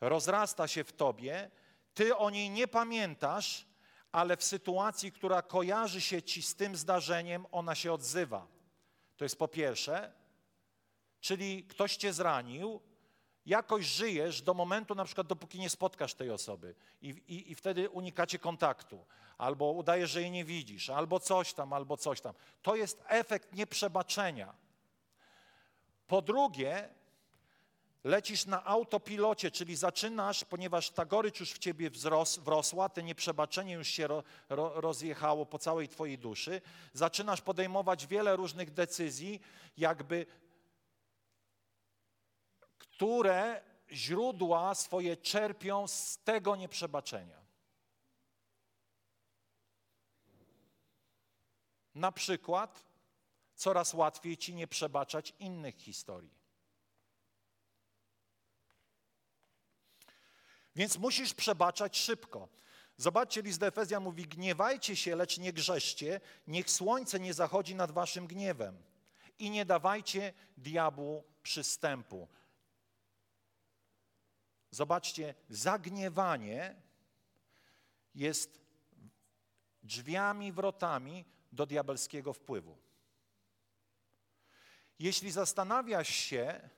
rozrasta 0.00 0.68
się 0.68 0.84
w 0.84 0.92
tobie, 0.92 1.50
ty 1.94 2.16
o 2.16 2.30
niej 2.30 2.50
nie 2.50 2.68
pamiętasz, 2.68 3.66
ale 4.12 4.36
w 4.36 4.44
sytuacji, 4.44 5.12
która 5.12 5.42
kojarzy 5.42 6.00
się 6.00 6.22
ci 6.22 6.42
z 6.42 6.54
tym 6.54 6.76
zdarzeniem, 6.76 7.46
ona 7.52 7.74
się 7.74 7.92
odzywa. 7.92 8.46
To 9.16 9.24
jest 9.24 9.38
po 9.38 9.48
pierwsze, 9.48 10.12
czyli 11.20 11.64
ktoś 11.64 11.96
cię 11.96 12.12
zranił, 12.12 12.80
jakoś 13.46 13.86
żyjesz 13.86 14.42
do 14.42 14.54
momentu, 14.54 14.94
na 14.94 15.04
przykład 15.04 15.26
dopóki 15.26 15.58
nie 15.58 15.70
spotkasz 15.70 16.14
tej 16.14 16.30
osoby 16.30 16.74
i, 17.02 17.08
i, 17.08 17.50
i 17.50 17.54
wtedy 17.54 17.90
unikacie 17.90 18.38
kontaktu, 18.38 19.06
albo 19.38 19.70
udajesz, 19.70 20.10
że 20.10 20.20
jej 20.20 20.30
nie 20.30 20.44
widzisz, 20.44 20.90
albo 20.90 21.20
coś 21.20 21.52
tam, 21.52 21.72
albo 21.72 21.96
coś 21.96 22.20
tam. 22.20 22.34
To 22.62 22.76
jest 22.76 23.02
efekt 23.08 23.54
nieprzebaczenia. 23.54 24.54
Po 26.06 26.22
drugie, 26.22 26.88
lecisz 28.04 28.46
na 28.46 28.64
autopilocie, 28.64 29.50
czyli 29.50 29.76
zaczynasz, 29.76 30.44
ponieważ 30.44 30.90
ta 30.90 31.04
gorycz 31.04 31.40
już 31.40 31.52
w 31.52 31.58
ciebie 31.58 31.90
wzros, 31.90 32.38
wrosła, 32.38 32.88
te 32.88 33.02
nieprzebaczenie 33.02 33.74
już 33.74 33.88
się 33.88 34.06
ro, 34.06 34.22
ro, 34.48 34.80
rozjechało 34.80 35.46
po 35.46 35.58
całej 35.58 35.88
twojej 35.88 36.18
duszy, 36.18 36.60
zaczynasz 36.92 37.40
podejmować 37.40 38.06
wiele 38.06 38.36
różnych 38.36 38.70
decyzji, 38.70 39.40
jakby 39.76 40.26
które 43.00 43.62
źródła 43.92 44.74
swoje 44.74 45.16
czerpią 45.16 45.88
z 45.88 46.18
tego 46.18 46.56
nieprzebaczenia. 46.56 47.40
Na 51.94 52.12
przykład 52.12 52.84
coraz 53.54 53.94
łatwiej 53.94 54.36
ci 54.36 54.54
nie 54.54 54.66
przebaczać 54.66 55.34
innych 55.38 55.76
historii. 55.76 56.34
Więc 60.76 60.98
musisz 60.98 61.34
przebaczać 61.34 61.98
szybko. 61.98 62.48
Zobaczcie, 62.96 63.42
list 63.42 63.60
do 63.60 64.00
mówi, 64.00 64.24
gniewajcie 64.24 64.96
się, 64.96 65.16
lecz 65.16 65.38
nie 65.38 65.52
grzeszcie, 65.52 66.20
niech 66.46 66.70
słońce 66.70 67.20
nie 67.20 67.34
zachodzi 67.34 67.74
nad 67.74 67.90
waszym 67.90 68.26
gniewem 68.26 68.82
i 69.38 69.50
nie 69.50 69.64
dawajcie 69.64 70.32
diabłu 70.56 71.24
przystępu. 71.42 72.28
Zobaczcie, 74.70 75.34
zagniewanie 75.48 76.74
jest 78.14 78.60
drzwiami, 79.82 80.52
wrotami 80.52 81.24
do 81.52 81.66
diabelskiego 81.66 82.32
wpływu. 82.32 82.78
Jeśli 84.98 85.30
zastanawiasz 85.30 86.08
się, 86.08 86.70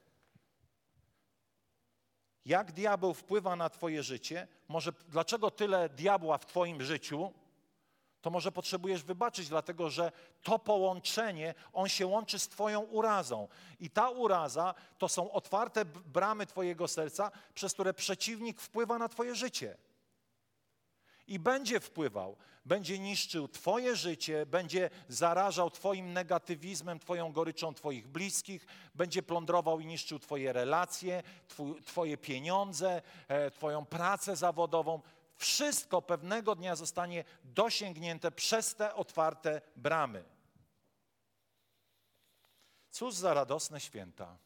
jak 2.44 2.72
diabeł 2.72 3.14
wpływa 3.14 3.56
na 3.56 3.70
Twoje 3.70 4.02
życie, 4.02 4.48
może 4.68 4.92
dlaczego 5.08 5.50
tyle 5.50 5.88
diabła 5.88 6.38
w 6.38 6.46
Twoim 6.46 6.82
życiu, 6.82 7.32
to 8.22 8.30
może 8.30 8.52
potrzebujesz 8.52 9.02
wybaczyć, 9.02 9.48
dlatego 9.48 9.90
że 9.90 10.12
to 10.42 10.58
połączenie, 10.58 11.54
on 11.72 11.88
się 11.88 12.06
łączy 12.06 12.38
z 12.38 12.48
Twoją 12.48 12.80
urazą. 12.80 13.48
I 13.80 13.90
ta 13.90 14.10
uraza 14.10 14.74
to 14.98 15.08
są 15.08 15.32
otwarte 15.32 15.84
bramy 15.84 16.46
Twojego 16.46 16.88
serca, 16.88 17.30
przez 17.54 17.72
które 17.72 17.94
przeciwnik 17.94 18.60
wpływa 18.60 18.98
na 18.98 19.08
Twoje 19.08 19.34
życie. 19.34 19.76
I 21.26 21.38
będzie 21.38 21.80
wpływał, 21.80 22.36
będzie 22.64 22.98
niszczył 22.98 23.48
Twoje 23.48 23.96
życie, 23.96 24.46
będzie 24.46 24.90
zarażał 25.08 25.70
Twoim 25.70 26.12
negatywizmem, 26.12 26.98
Twoją 26.98 27.32
goryczą 27.32 27.74
Twoich 27.74 28.08
bliskich, 28.08 28.66
będzie 28.94 29.22
plądrował 29.22 29.80
i 29.80 29.86
niszczył 29.86 30.18
Twoje 30.18 30.52
relacje, 30.52 31.22
Twoje 31.86 32.16
pieniądze, 32.16 33.02
e, 33.28 33.50
Twoją 33.50 33.86
pracę 33.86 34.36
zawodową 34.36 35.00
wszystko 35.36 36.02
pewnego 36.02 36.54
dnia 36.54 36.76
zostanie 36.76 37.24
dosięgnięte 37.44 38.30
przez 38.30 38.74
te 38.74 38.94
otwarte 38.94 39.60
bramy. 39.76 40.24
Cóż 42.90 43.14
za 43.14 43.34
radosne 43.34 43.80
święta. 43.80 44.38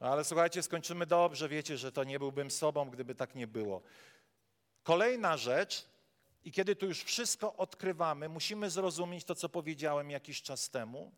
Ale 0.00 0.24
słuchajcie, 0.24 0.62
skończymy 0.62 1.06
dobrze. 1.06 1.48
Wiecie, 1.48 1.78
że 1.78 1.92
to 1.92 2.04
nie 2.04 2.18
byłbym 2.18 2.50
sobą, 2.50 2.90
gdyby 2.90 3.14
tak 3.14 3.34
nie 3.34 3.46
było. 3.46 3.82
Kolejna 4.82 5.36
rzecz, 5.36 5.86
i 6.44 6.52
kiedy 6.52 6.76
tu 6.76 6.86
już 6.86 7.02
wszystko 7.02 7.56
odkrywamy, 7.56 8.28
musimy 8.28 8.70
zrozumieć 8.70 9.24
to, 9.24 9.34
co 9.34 9.48
powiedziałem 9.48 10.10
jakiś 10.10 10.42
czas 10.42 10.70
temu, 10.70 11.12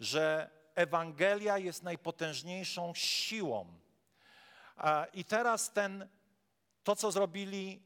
że 0.00 0.50
Ewangelia 0.74 1.58
jest 1.58 1.82
najpotężniejszą 1.82 2.92
siłą, 2.94 3.66
i 5.12 5.24
teraz 5.24 5.72
ten, 5.72 6.08
to 6.84 6.96
co 6.96 7.12
zrobili 7.12 7.82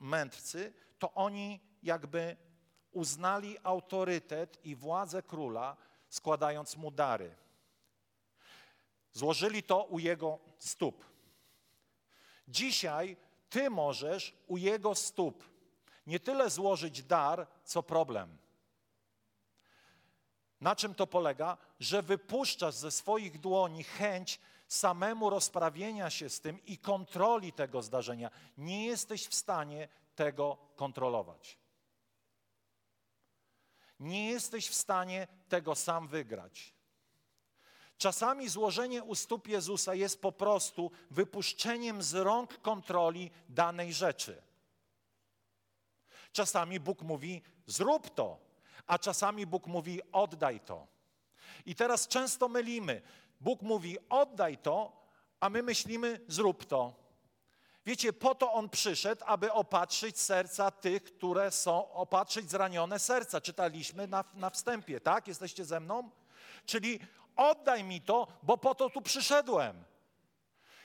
mędrcy, 0.00 0.72
to 0.98 1.12
oni 1.12 1.60
jakby 1.82 2.36
uznali 2.92 3.56
autorytet 3.62 4.64
i 4.64 4.76
władzę 4.76 5.22
króla, 5.22 5.76
składając 6.08 6.76
mu 6.76 6.90
dary. 6.90 7.34
Złożyli 9.12 9.62
to 9.62 9.84
u 9.84 9.98
jego 9.98 10.38
stóp. 10.58 11.04
Dzisiaj 12.48 13.16
ty 13.50 13.70
możesz 13.70 14.34
u 14.46 14.56
jego 14.56 14.94
stóp 14.94 15.52
nie 16.06 16.20
tyle 16.20 16.50
złożyć 16.50 17.02
dar, 17.02 17.46
co 17.64 17.82
problem. 17.82 18.38
Na 20.62 20.76
czym 20.76 20.94
to 20.94 21.06
polega? 21.06 21.56
Że 21.80 22.02
wypuszczasz 22.02 22.74
ze 22.74 22.90
swoich 22.90 23.40
dłoni 23.40 23.84
chęć 23.84 24.40
samemu 24.68 25.30
rozprawienia 25.30 26.10
się 26.10 26.28
z 26.28 26.40
tym 26.40 26.64
i 26.64 26.78
kontroli 26.78 27.52
tego 27.52 27.82
zdarzenia. 27.82 28.30
Nie 28.58 28.86
jesteś 28.86 29.26
w 29.26 29.34
stanie 29.34 29.88
tego 30.14 30.58
kontrolować. 30.76 31.58
Nie 34.00 34.30
jesteś 34.30 34.68
w 34.68 34.74
stanie 34.74 35.28
tego 35.48 35.74
sam 35.74 36.08
wygrać. 36.08 36.74
Czasami 37.98 38.48
złożenie 38.48 39.02
u 39.02 39.14
stóp 39.14 39.48
Jezusa 39.48 39.94
jest 39.94 40.22
po 40.22 40.32
prostu 40.32 40.90
wypuszczeniem 41.10 42.02
z 42.02 42.14
rąk 42.14 42.60
kontroli 42.60 43.30
danej 43.48 43.92
rzeczy. 43.92 44.42
Czasami 46.32 46.80
Bóg 46.80 47.02
mówi: 47.02 47.42
zrób 47.66 48.14
to, 48.14 48.51
a 48.86 48.98
czasami 48.98 49.46
Bóg 49.46 49.66
mówi: 49.66 50.00
oddaj 50.12 50.60
to. 50.60 50.86
I 51.66 51.74
teraz 51.74 52.08
często 52.08 52.48
mylimy. 52.48 53.02
Bóg 53.40 53.62
mówi: 53.62 53.98
oddaj 54.08 54.58
to, 54.58 55.06
a 55.40 55.50
my 55.50 55.62
myślimy: 55.62 56.20
zrób 56.28 56.64
to. 56.64 57.02
Wiecie, 57.86 58.12
po 58.12 58.34
to 58.34 58.52
on 58.52 58.68
przyszedł, 58.68 59.22
aby 59.26 59.52
opatrzyć 59.52 60.20
serca 60.20 60.70
tych, 60.70 61.04
które 61.04 61.50
są, 61.50 61.92
opatrzyć 61.92 62.50
zranione 62.50 62.98
serca. 62.98 63.40
Czytaliśmy 63.40 64.06
na, 64.06 64.24
na 64.34 64.50
wstępie, 64.50 65.00
tak? 65.00 65.28
Jesteście 65.28 65.64
ze 65.64 65.80
mną? 65.80 66.10
Czyli 66.66 67.00
oddaj 67.36 67.84
mi 67.84 68.00
to, 68.00 68.26
bo 68.42 68.58
po 68.58 68.74
to 68.74 68.90
tu 68.90 69.02
przyszedłem. 69.02 69.84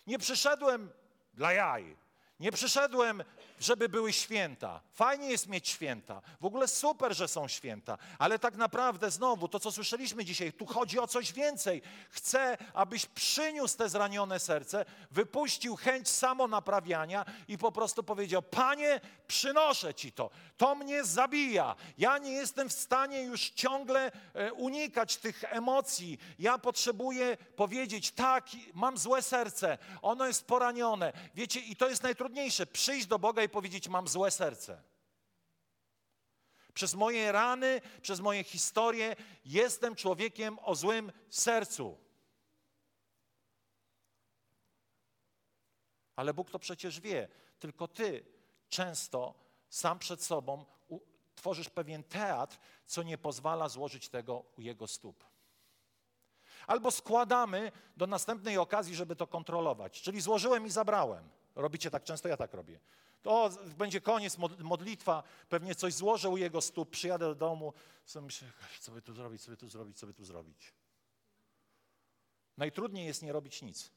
Nie 0.07 0.19
przyszedłem 0.19 0.91
dla 1.33 1.53
jaj. 1.53 1.97
Nie 2.39 2.51
przyszedłem 2.51 3.23
żeby 3.59 3.89
były 3.89 4.13
święta. 4.13 4.81
Fajnie 4.93 5.29
jest 5.29 5.47
mieć 5.47 5.69
święta. 5.69 6.21
W 6.41 6.45
ogóle 6.45 6.67
super, 6.67 7.15
że 7.15 7.27
są 7.27 7.47
święta. 7.47 7.97
Ale 8.19 8.39
tak 8.39 8.55
naprawdę 8.55 9.11
znowu 9.11 9.47
to, 9.47 9.59
co 9.59 9.71
słyszeliśmy 9.71 10.25
dzisiaj, 10.25 10.53
tu 10.53 10.65
chodzi 10.65 10.99
o 10.99 11.07
coś 11.07 11.33
więcej. 11.33 11.81
Chcę, 12.09 12.57
abyś 12.73 13.05
przyniósł 13.05 13.77
te 13.77 13.89
zranione 13.89 14.39
serce, 14.39 14.85
wypuścił 15.11 15.75
chęć 15.75 16.09
samonaprawiania 16.09 17.25
i 17.47 17.57
po 17.57 17.71
prostu 17.71 18.03
powiedział: 18.03 18.41
Panie, 18.41 19.01
przynoszę 19.27 19.93
ci 19.93 20.11
to. 20.11 20.29
To 20.57 20.75
mnie 20.75 21.03
zabija. 21.03 21.75
Ja 21.97 22.17
nie 22.17 22.31
jestem 22.31 22.69
w 22.69 22.73
stanie 22.73 23.23
już 23.23 23.49
ciągle 23.49 24.11
e, 24.33 24.53
unikać 24.53 25.17
tych 25.17 25.43
emocji. 25.43 26.17
Ja 26.39 26.57
potrzebuję 26.57 27.37
powiedzieć: 27.55 28.11
Tak, 28.11 28.47
mam 28.73 28.97
złe 28.97 29.21
serce. 29.21 29.77
Ono 30.01 30.27
jest 30.27 30.47
poranione. 30.47 31.13
Wiecie, 31.35 31.59
i 31.59 31.75
to 31.75 31.89
jest 31.89 32.03
najtrudniejsze 32.03 32.65
przyjść 32.65 33.07
do 33.07 33.19
Boga 33.19 33.46
i 33.47 33.49
powiedzieć: 33.49 33.89
Mam 33.89 34.07
złe 34.07 34.31
serce. 34.31 34.81
Przez 36.73 36.93
moje 36.93 37.31
rany, 37.31 37.81
przez 38.01 38.19
moje 38.19 38.43
historie 38.43 39.15
jestem 39.45 39.95
człowiekiem 39.95 40.59
o 40.59 40.75
złym 40.75 41.11
sercu. 41.29 41.97
Ale 46.15 46.33
Bóg 46.33 46.49
to 46.49 46.59
przecież 46.59 46.99
wie, 46.99 47.27
tylko 47.59 47.87
ty 47.87 48.25
często 48.69 49.33
sam 49.69 49.99
przed 49.99 50.23
sobą 50.23 50.65
tworzysz 51.35 51.69
pewien 51.69 52.03
teatr, 52.03 52.57
co 52.85 53.03
nie 53.03 53.17
pozwala 53.17 53.69
złożyć 53.69 54.09
tego 54.09 54.43
u 54.57 54.61
Jego 54.61 54.87
stóp. 54.87 55.23
Albo 56.67 56.91
składamy 56.91 57.71
do 57.97 58.07
następnej 58.07 58.57
okazji, 58.57 58.95
żeby 58.95 59.15
to 59.15 59.27
kontrolować. 59.27 60.01
Czyli 60.01 60.21
złożyłem 60.21 60.65
i 60.65 60.69
zabrałem. 60.69 61.29
Robicie 61.55 61.91
tak 61.91 62.03
często, 62.03 62.27
ja 62.27 62.37
tak 62.37 62.53
robię. 62.53 62.79
To 63.27 63.49
będzie 63.77 64.01
koniec, 64.01 64.37
modlitwa, 64.59 65.23
pewnie 65.49 65.75
coś 65.75 65.93
złożę 65.93 66.29
u 66.29 66.37
jego 66.37 66.61
stóp, 66.61 66.89
przyjadę 66.89 67.25
do 67.25 67.35
domu, 67.35 67.73
myślę, 68.21 68.47
co 68.79 68.91
by 68.91 69.01
tu 69.01 69.13
zrobić, 69.13 69.41
co 69.41 69.51
by 69.51 69.57
tu 69.57 69.69
zrobić, 69.69 69.97
co 69.97 70.07
by 70.07 70.13
tu 70.13 70.25
zrobić. 70.25 70.73
Najtrudniej 72.57 73.05
jest 73.05 73.21
nie 73.21 73.33
robić 73.33 73.61
nic. 73.61 73.91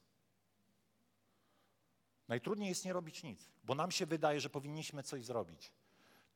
Najtrudniej 2.28 2.68
jest 2.68 2.84
nie 2.84 2.92
robić 2.92 3.22
nic, 3.22 3.48
bo 3.64 3.74
nam 3.74 3.90
się 3.90 4.06
wydaje, 4.06 4.40
że 4.40 4.50
powinniśmy 4.50 5.02
coś 5.02 5.24
zrobić. 5.24 5.72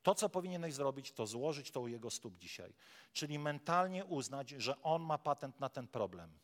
To, 0.03 0.15
co 0.15 0.29
powinieneś 0.29 0.75
zrobić, 0.75 1.13
to 1.13 1.27
złożyć 1.27 1.71
to 1.71 1.81
u 1.81 1.89
jego 1.89 2.11
stóp 2.11 2.39
dzisiaj. 2.39 2.75
Czyli 3.13 3.39
mentalnie 3.39 4.05
uznać, 4.05 4.51
że 4.51 4.83
on 4.83 5.03
ma 5.03 5.19
patent 5.19 5.61
na 5.61 5.69
ten 5.69 5.89
problem. 5.89 6.39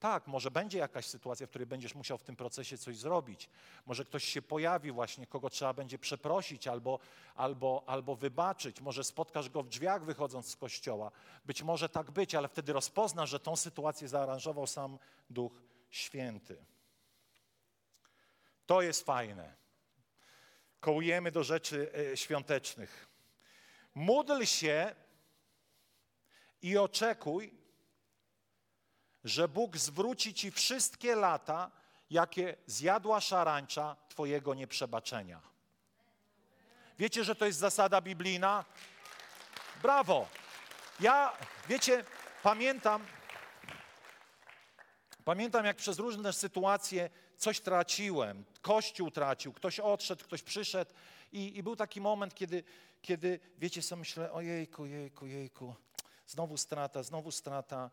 Tak, 0.00 0.26
może 0.26 0.50
będzie 0.50 0.78
jakaś 0.78 1.06
sytuacja, 1.06 1.46
w 1.46 1.50
której 1.50 1.66
będziesz 1.66 1.94
musiał 1.94 2.18
w 2.18 2.22
tym 2.22 2.36
procesie 2.36 2.78
coś 2.78 2.96
zrobić. 2.96 3.48
Może 3.86 4.04
ktoś 4.04 4.24
się 4.24 4.42
pojawi 4.42 4.92
właśnie, 4.92 5.26
kogo 5.26 5.50
trzeba 5.50 5.72
będzie 5.72 5.98
przeprosić 5.98 6.68
albo, 6.68 6.98
albo, 7.34 7.84
albo 7.86 8.16
wybaczyć. 8.16 8.80
Może 8.80 9.04
spotkasz 9.04 9.50
go 9.50 9.62
w 9.62 9.68
drzwiach 9.68 10.04
wychodząc 10.04 10.50
z 10.50 10.56
kościoła. 10.56 11.10
Być 11.44 11.62
może 11.62 11.88
tak 11.88 12.10
być, 12.10 12.34
ale 12.34 12.48
wtedy 12.48 12.72
rozpoznasz, 12.72 13.30
że 13.30 13.40
tą 13.40 13.56
sytuację 13.56 14.08
zaaranżował 14.08 14.66
sam 14.66 14.98
Duch 15.30 15.52
Święty. 15.90 16.64
To 18.66 18.82
jest 18.82 19.06
fajne. 19.06 19.54
Kołujemy 20.80 21.30
do 21.30 21.44
rzeczy 21.44 21.92
e, 22.12 22.16
świątecznych. 22.16 23.08
Módl 23.94 24.44
się 24.44 24.94
i 26.62 26.78
oczekuj, 26.78 27.57
że 29.24 29.48
Bóg 29.48 29.76
zwróci 29.76 30.34
ci 30.34 30.50
wszystkie 30.50 31.16
lata, 31.16 31.70
jakie 32.10 32.56
zjadła 32.66 33.20
szarańcza 33.20 33.96
Twojego 34.08 34.54
nieprzebaczenia. 34.54 35.40
Wiecie, 36.98 37.24
że 37.24 37.34
to 37.34 37.46
jest 37.46 37.58
zasada 37.58 38.00
biblijna? 38.00 38.64
Brawo! 39.82 40.28
Ja, 41.00 41.32
wiecie, 41.68 42.04
pamiętam, 42.42 43.06
pamiętam 45.24 45.64
jak 45.64 45.76
przez 45.76 45.98
różne 45.98 46.32
sytuacje 46.32 47.10
coś 47.36 47.60
traciłem, 47.60 48.44
kościół 48.62 49.10
tracił, 49.10 49.52
ktoś 49.52 49.80
odszedł, 49.80 50.24
ktoś 50.24 50.42
przyszedł 50.42 50.90
i, 51.32 51.56
i 51.56 51.62
był 51.62 51.76
taki 51.76 52.00
moment, 52.00 52.34
kiedy, 52.34 52.64
kiedy 53.02 53.40
wiecie 53.58 53.82
co, 53.82 53.96
myślę, 53.96 54.32
ojejku, 54.32 54.86
jejku, 54.86 55.26
jejku, 55.26 55.74
znowu 56.26 56.56
strata, 56.56 57.02
znowu 57.02 57.30
strata, 57.30 57.90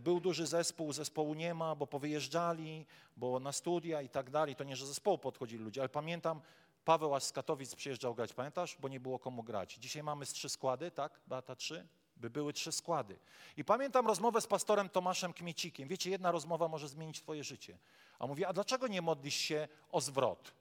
był 0.00 0.20
duży 0.20 0.46
zespół, 0.46 0.92
zespołu 0.92 1.34
nie 1.34 1.54
ma, 1.54 1.74
bo 1.74 1.86
powyjeżdżali, 1.86 2.86
bo 3.16 3.40
na 3.40 3.52
studia 3.52 4.02
i 4.02 4.08
tak 4.08 4.30
dalej. 4.30 4.56
To 4.56 4.64
nie, 4.64 4.76
że 4.76 4.86
zespołu 4.86 5.18
podchodzili 5.18 5.64
ludzie, 5.64 5.80
ale 5.80 5.88
pamiętam, 5.88 6.40
Paweł 6.84 7.14
aż 7.14 7.24
z 7.24 7.32
Katowic 7.32 7.74
przyjeżdżał 7.74 8.14
grać, 8.14 8.32
pamiętasz? 8.32 8.76
Bo 8.80 8.88
nie 8.88 9.00
było 9.00 9.18
komu 9.18 9.42
grać. 9.42 9.74
Dzisiaj 9.74 10.02
mamy 10.02 10.26
z 10.26 10.32
trzy 10.32 10.48
składy, 10.48 10.90
tak? 10.90 11.20
Beata 11.26 11.56
trzy? 11.56 11.86
By 12.16 12.30
były 12.30 12.52
trzy 12.52 12.72
składy. 12.72 13.18
I 13.56 13.64
pamiętam 13.64 14.06
rozmowę 14.06 14.40
z 14.40 14.46
pastorem 14.46 14.88
Tomaszem 14.88 15.32
Kmiecikiem. 15.32 15.88
Wiecie, 15.88 16.10
jedna 16.10 16.30
rozmowa 16.30 16.68
może 16.68 16.88
zmienić 16.88 17.22
twoje 17.22 17.44
życie. 17.44 17.78
A 18.18 18.26
mówi, 18.26 18.44
a 18.44 18.52
dlaczego 18.52 18.88
nie 18.88 19.02
modlisz 19.02 19.34
się 19.34 19.68
o 19.92 20.00
zwrot? 20.00 20.52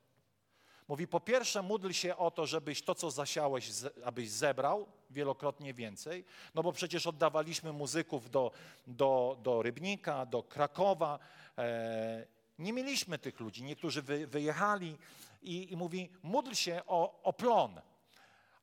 Mówi, 0.92 1.08
po 1.08 1.20
pierwsze 1.20 1.62
módl 1.62 1.92
się 1.92 2.18
o 2.18 2.32
to, 2.32 2.46
żebyś 2.46 2.82
to, 2.82 2.96
co 2.96 3.12
zasiałeś, 3.12 3.70
abyś 4.06 4.30
zebrał 4.30 4.88
wielokrotnie 5.10 5.74
więcej, 5.74 6.26
no 6.56 6.64
bo 6.64 6.72
przecież 6.72 7.08
oddawaliśmy 7.08 7.74
muzyków 7.74 8.30
do, 8.30 8.52
do, 8.88 9.38
do 9.44 9.62
Rybnika, 9.62 10.26
do 10.26 10.44
Krakowa. 10.44 11.20
E, 11.58 12.28
nie 12.60 12.74
mieliśmy 12.74 13.18
tych 13.18 13.40
ludzi, 13.40 13.64
niektórzy 13.64 14.02
wy, 14.02 14.28
wyjechali 14.28 14.98
i, 15.42 15.72
i 15.74 15.78
mówi, 15.78 16.10
módl 16.24 16.54
się 16.54 16.82
o, 16.88 17.22
o 17.24 17.34
plon. 17.34 17.82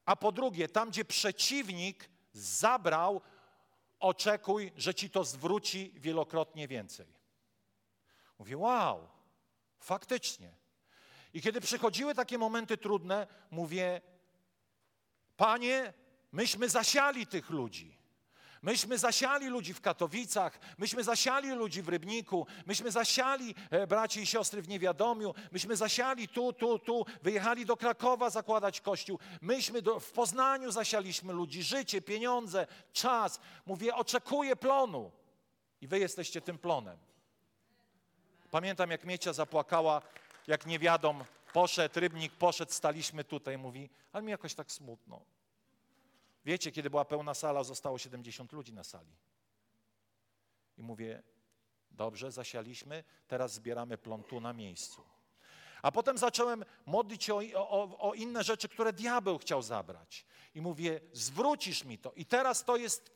A 0.05 0.17
po 0.17 0.33
drugie, 0.33 0.69
tam 0.69 0.91
gdzie 0.91 1.05
przeciwnik 1.05 2.11
zabrał, 2.33 3.21
oczekuj, 4.01 4.73
że 4.77 4.95
ci 4.95 5.11
to 5.11 5.25
zwróci 5.25 5.93
wielokrotnie 5.97 6.69
więcej. 6.69 7.07
Mówię, 8.38 8.57
wow, 8.57 9.09
faktycznie. 9.81 10.58
I 11.35 11.41
kiedy 11.43 11.61
przychodziły 11.61 12.14
takie 12.14 12.38
momenty 12.38 12.77
trudne, 12.77 13.27
mówię: 13.51 14.01
Panie, 15.37 15.93
myśmy 16.33 16.69
zasiali 16.69 17.27
tych 17.27 17.51
ludzi. 17.51 17.99
Myśmy 18.62 18.99
zasiali 18.99 19.47
ludzi 19.47 19.75
w 19.75 19.81
Katowicach, 19.81 20.59
myśmy 20.79 21.05
zasiali 21.05 21.51
ludzi 21.51 21.83
w 21.83 21.88
Rybniku, 21.88 22.47
myśmy 22.67 22.91
zasiali 22.91 23.55
e, 23.71 23.87
braci 23.87 24.21
i 24.21 24.27
siostry 24.27 24.62
w 24.62 24.69
Niewiadomiu, 24.69 25.35
myśmy 25.53 25.77
zasiali 25.77 26.29
tu, 26.29 26.53
tu, 26.53 26.79
tu, 26.79 27.07
wyjechali 27.23 27.67
do 27.67 27.77
Krakowa 27.77 28.31
zakładać 28.31 28.81
kościół, 28.81 29.19
myśmy 29.41 29.83
do, 29.83 30.01
w 30.01 30.12
Poznaniu 30.12 30.71
zasialiśmy 30.71 31.33
ludzi, 31.33 31.62
życie, 31.62 32.03
pieniądze, 32.03 32.67
czas. 32.93 33.41
Mówię, 33.67 33.95
oczekuję 33.95 34.57
plonu 34.57 35.11
i 35.81 35.87
wy 35.87 35.99
jesteście 35.99 36.41
tym 36.41 36.59
plonem. 36.59 36.99
Pamiętam, 38.51 38.91
jak 38.91 39.05
Miecia 39.05 39.33
zapłakała 39.33 40.03
jak 40.49 40.67
nie 40.67 40.79
wiadom, 40.79 41.25
poszedł, 41.53 42.01
rybnik 42.01 42.33
poszedł, 42.33 42.73
staliśmy 42.73 43.25
tutaj, 43.25 43.59
mówi, 43.59 43.91
ale 44.13 44.23
mi 44.23 44.31
jakoś 44.31 44.55
tak 44.55 44.73
smutno. 44.73 45.21
Wiecie, 46.45 46.73
kiedy 46.73 46.91
była 46.91 47.05
pełna 47.05 47.35
sala, 47.35 47.65
zostało 47.65 47.99
70 47.99 48.53
ludzi 48.53 48.73
na 48.73 48.85
sali. 48.85 49.13
I 50.79 50.83
mówię, 50.83 51.23
dobrze, 51.91 52.33
zasialiśmy, 52.33 53.05
teraz 53.27 53.53
zbieramy 53.53 53.99
plon 53.99 54.23
tu 54.25 54.41
na 54.41 54.53
miejscu. 54.53 55.05
A 55.83 55.93
potem 55.93 56.19
zacząłem 56.19 56.65
modlić 56.87 57.25
się 57.25 57.35
o, 57.35 57.41
o, 57.55 57.99
o, 57.99 58.15
inne 58.15 58.45
rzeczy, 58.45 58.69
które 58.69 58.93
diabeł 58.93 59.39
chciał 59.39 59.63
zabrać. 59.63 60.25
I 60.55 60.61
mówię, 60.61 61.01
zwrócisz 61.13 61.85
mi 61.85 61.99
to. 61.99 62.13
I 62.13 62.27
teraz 62.27 62.65
to 62.65 62.77
jest 62.77 63.11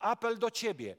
apel 0.00 0.38
do 0.38 0.50
ciebie. 0.50 0.96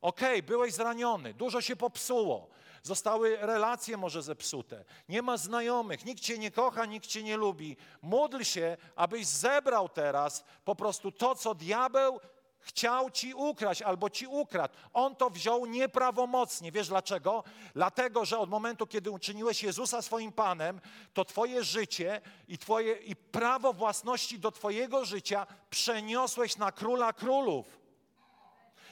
Okej, 0.00 0.38
okay, 0.38 0.42
byłeś 0.42 0.74
zraniony, 0.74 1.34
dużo 1.34 1.60
się 1.60 1.76
popsuło, 1.76 2.50
zostały 2.82 3.36
relacje 3.36 3.96
może 3.96 4.22
zepsute, 4.22 4.84
nie 5.08 5.22
ma 5.22 5.36
znajomych, 5.36 6.04
nikt 6.04 6.22
cię 6.22 6.38
nie 6.38 6.50
kocha, 6.50 6.86
nikt 6.86 7.06
cię 7.06 7.22
nie 7.22 7.36
lubi. 7.36 7.76
Módl 8.02 8.42
się, 8.42 8.76
abyś 8.96 9.26
zebrał 9.26 9.88
teraz 9.88 10.44
po 10.64 10.74
prostu 10.74 11.12
to, 11.12 11.34
co 11.34 11.54
diabeł 11.54 12.20
chciał 12.60 13.10
ci 13.10 13.34
ukraść 13.34 13.82
albo 13.82 14.10
ci 14.10 14.26
ukradł. 14.26 14.74
On 14.92 15.16
to 15.16 15.30
wziął 15.30 15.66
nieprawomocnie. 15.66 16.72
Wiesz 16.72 16.88
dlaczego? 16.88 17.44
Dlatego, 17.74 18.24
że 18.24 18.38
od 18.38 18.50
momentu, 18.50 18.86
kiedy 18.86 19.10
uczyniłeś 19.10 19.62
Jezusa 19.62 20.02
swoim 20.02 20.32
Panem, 20.32 20.80
to 21.14 21.24
twoje 21.24 21.64
życie 21.64 22.20
i, 22.48 22.58
twoje, 22.58 22.94
i 22.94 23.16
prawo 23.16 23.72
własności 23.72 24.38
do 24.38 24.52
twojego 24.52 25.04
życia 25.04 25.46
przeniosłeś 25.70 26.56
na 26.56 26.72
Króla 26.72 27.12
Królów. 27.12 27.80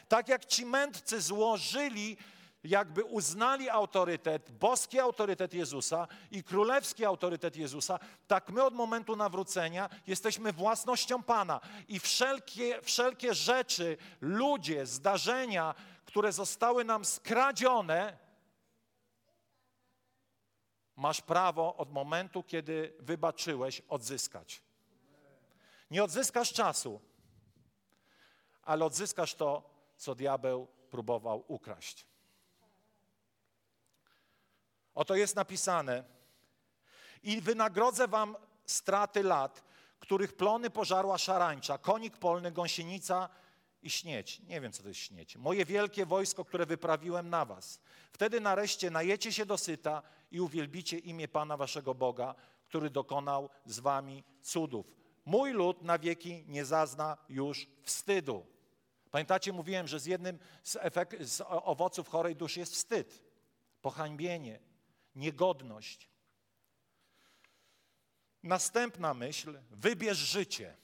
Tak 0.08 0.28
jak 0.28 0.44
ci 0.44 0.66
mędrcy 0.66 1.20
złożyli 1.20 2.16
jakby 2.64 3.04
uznali 3.04 3.70
autorytet, 3.70 4.50
boski 4.50 5.00
autorytet 5.00 5.54
Jezusa 5.54 6.08
i 6.30 6.44
królewski 6.44 7.04
autorytet 7.04 7.56
Jezusa, 7.56 7.98
tak 8.26 8.50
my 8.50 8.62
od 8.64 8.74
momentu 8.74 9.16
nawrócenia 9.16 9.88
jesteśmy 10.06 10.52
własnością 10.52 11.22
Pana. 11.22 11.60
I 11.88 12.00
wszelkie, 12.00 12.82
wszelkie 12.82 13.34
rzeczy, 13.34 13.96
ludzie, 14.20 14.86
zdarzenia, 14.86 15.74
które 16.04 16.32
zostały 16.32 16.84
nam 16.84 17.04
skradzione, 17.04 18.18
masz 20.96 21.20
prawo 21.20 21.76
od 21.76 21.92
momentu, 21.92 22.42
kiedy 22.42 22.94
wybaczyłeś, 22.98 23.82
odzyskać. 23.88 24.62
Nie 25.90 26.04
odzyskasz 26.04 26.52
czasu, 26.52 27.00
ale 28.62 28.84
odzyskasz 28.84 29.34
to, 29.34 29.70
co 29.96 30.14
diabeł 30.14 30.68
próbował 30.90 31.44
ukraść. 31.48 32.07
Oto 34.98 35.14
jest 35.14 35.36
napisane: 35.36 36.04
I 37.22 37.40
wynagrodzę 37.40 38.08
wam 38.08 38.36
straty 38.66 39.22
lat, 39.22 39.64
których 40.00 40.32
plony 40.36 40.70
pożarła 40.70 41.18
szarańcza, 41.18 41.78
konik 41.78 42.16
polny, 42.16 42.52
gąsienica 42.52 43.28
i 43.82 43.90
śnieć. 43.90 44.40
Nie 44.40 44.60
wiem, 44.60 44.72
co 44.72 44.82
to 44.82 44.88
jest 44.88 45.00
śnieć. 45.00 45.36
Moje 45.36 45.64
wielkie 45.64 46.06
wojsko, 46.06 46.44
które 46.44 46.66
wyprawiłem 46.66 47.30
na 47.30 47.44
was. 47.44 47.80
Wtedy 48.12 48.40
nareszcie 48.40 48.90
najecie 48.90 49.32
się 49.32 49.46
dosyta 49.46 50.02
i 50.30 50.40
uwielbicie 50.40 50.98
imię 50.98 51.28
Pana 51.28 51.56
waszego 51.56 51.94
Boga, 51.94 52.34
który 52.64 52.90
dokonał 52.90 53.50
z 53.64 53.78
wami 53.80 54.24
cudów. 54.42 54.96
Mój 55.24 55.52
lud 55.52 55.82
na 55.82 55.98
wieki 55.98 56.44
nie 56.46 56.64
zazna 56.64 57.16
już 57.28 57.68
wstydu. 57.82 58.46
Pamiętacie, 59.10 59.52
mówiłem, 59.52 59.88
że 59.88 60.00
z 60.00 60.06
jednym 60.06 60.38
z, 60.62 60.76
efek- 60.76 61.24
z 61.24 61.42
owoców 61.48 62.08
chorej 62.08 62.36
duszy 62.36 62.60
jest 62.60 62.72
wstyd, 62.72 63.22
pohańbienie, 63.82 64.67
niegodność. 65.18 66.08
Następna 68.42 69.14
myśl, 69.14 69.60
wybierz 69.70 70.18
życie. 70.18 70.76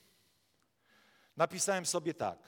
Napisałem 1.36 1.86
sobie 1.86 2.14
tak. 2.14 2.38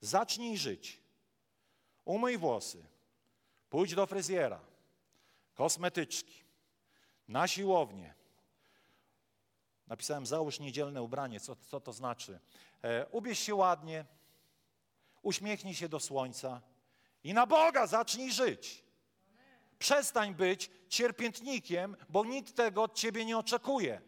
Zacznij 0.00 0.58
żyć. 0.58 1.00
Umyj 2.04 2.38
włosy. 2.38 2.84
Pójdź 3.70 3.94
do 3.94 4.06
fryzjera. 4.06 4.60
Kosmetyczki. 5.54 6.44
Na 7.28 7.48
siłownię. 7.48 8.14
Napisałem 9.86 10.26
załóż 10.26 10.60
niedzielne 10.60 11.02
ubranie. 11.02 11.40
Co, 11.40 11.56
co 11.56 11.80
to 11.80 11.92
znaczy? 11.92 12.40
E, 12.82 13.06
ubierz 13.06 13.38
się 13.38 13.54
ładnie. 13.54 14.04
Uśmiechnij 15.22 15.74
się 15.74 15.88
do 15.88 16.00
słońca. 16.00 16.62
I 17.24 17.34
na 17.34 17.46
Boga 17.46 17.86
zacznij 17.86 18.32
żyć. 18.32 18.87
Przestań 19.78 20.34
być 20.34 20.70
cierpiętnikiem, 20.88 21.96
bo 22.08 22.24
nikt 22.24 22.54
tego 22.54 22.82
od 22.82 22.94
ciebie 22.94 23.24
nie 23.24 23.38
oczekuje. 23.38 24.00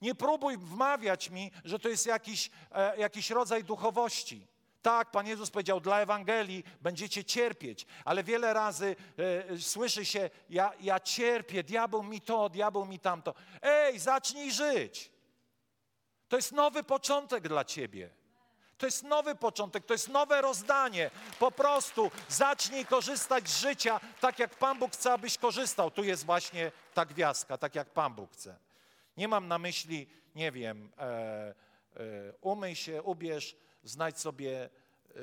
Nie 0.00 0.14
próbuj 0.14 0.58
wmawiać 0.58 1.30
mi, 1.30 1.50
że 1.64 1.78
to 1.78 1.88
jest 1.88 2.06
jakiś, 2.06 2.50
e, 2.72 2.98
jakiś 2.98 3.30
rodzaj 3.30 3.64
duchowości. 3.64 4.46
Tak, 4.82 5.10
Pan 5.10 5.26
Jezus 5.26 5.50
powiedział, 5.50 5.80
dla 5.80 6.00
Ewangelii 6.00 6.64
będziecie 6.80 7.24
cierpieć, 7.24 7.86
ale 8.04 8.24
wiele 8.24 8.52
razy 8.52 8.96
e, 9.52 9.58
słyszy 9.58 10.04
się, 10.04 10.30
ja, 10.50 10.72
ja 10.80 11.00
cierpię, 11.00 11.62
diabeł 11.62 12.02
mi 12.02 12.20
to, 12.20 12.48
diabeł 12.48 12.86
mi 12.86 12.98
tamto. 12.98 13.34
Ej, 13.62 13.98
zacznij 13.98 14.52
żyć. 14.52 15.10
To 16.28 16.36
jest 16.36 16.52
nowy 16.52 16.82
początek 16.84 17.48
dla 17.48 17.64
ciebie. 17.64 18.17
To 18.78 18.86
jest 18.86 19.04
nowy 19.04 19.34
początek, 19.34 19.84
to 19.84 19.94
jest 19.94 20.08
nowe 20.08 20.40
rozdanie. 20.40 21.10
Po 21.38 21.50
prostu 21.50 22.10
zacznij 22.28 22.86
korzystać 22.86 23.48
z 23.48 23.60
życia 23.60 24.00
tak, 24.20 24.38
jak 24.38 24.54
Pan 24.54 24.78
Bóg 24.78 24.92
chce, 24.92 25.12
abyś 25.12 25.38
korzystał. 25.38 25.90
Tu 25.90 26.04
jest 26.04 26.24
właśnie 26.24 26.72
ta 26.94 27.04
gwiazdka, 27.04 27.58
tak 27.58 27.74
jak 27.74 27.90
Pan 27.90 28.14
Bóg 28.14 28.32
chce. 28.32 28.56
Nie 29.16 29.28
mam 29.28 29.48
na 29.48 29.58
myśli, 29.58 30.06
nie 30.34 30.52
wiem, 30.52 30.92
e, 30.98 31.04
e, 31.04 31.54
umyj 32.40 32.74
się, 32.76 33.02
ubierz, 33.02 33.56
znajdź 33.84 34.18
sobie, 34.18 34.64
e, 34.64 35.20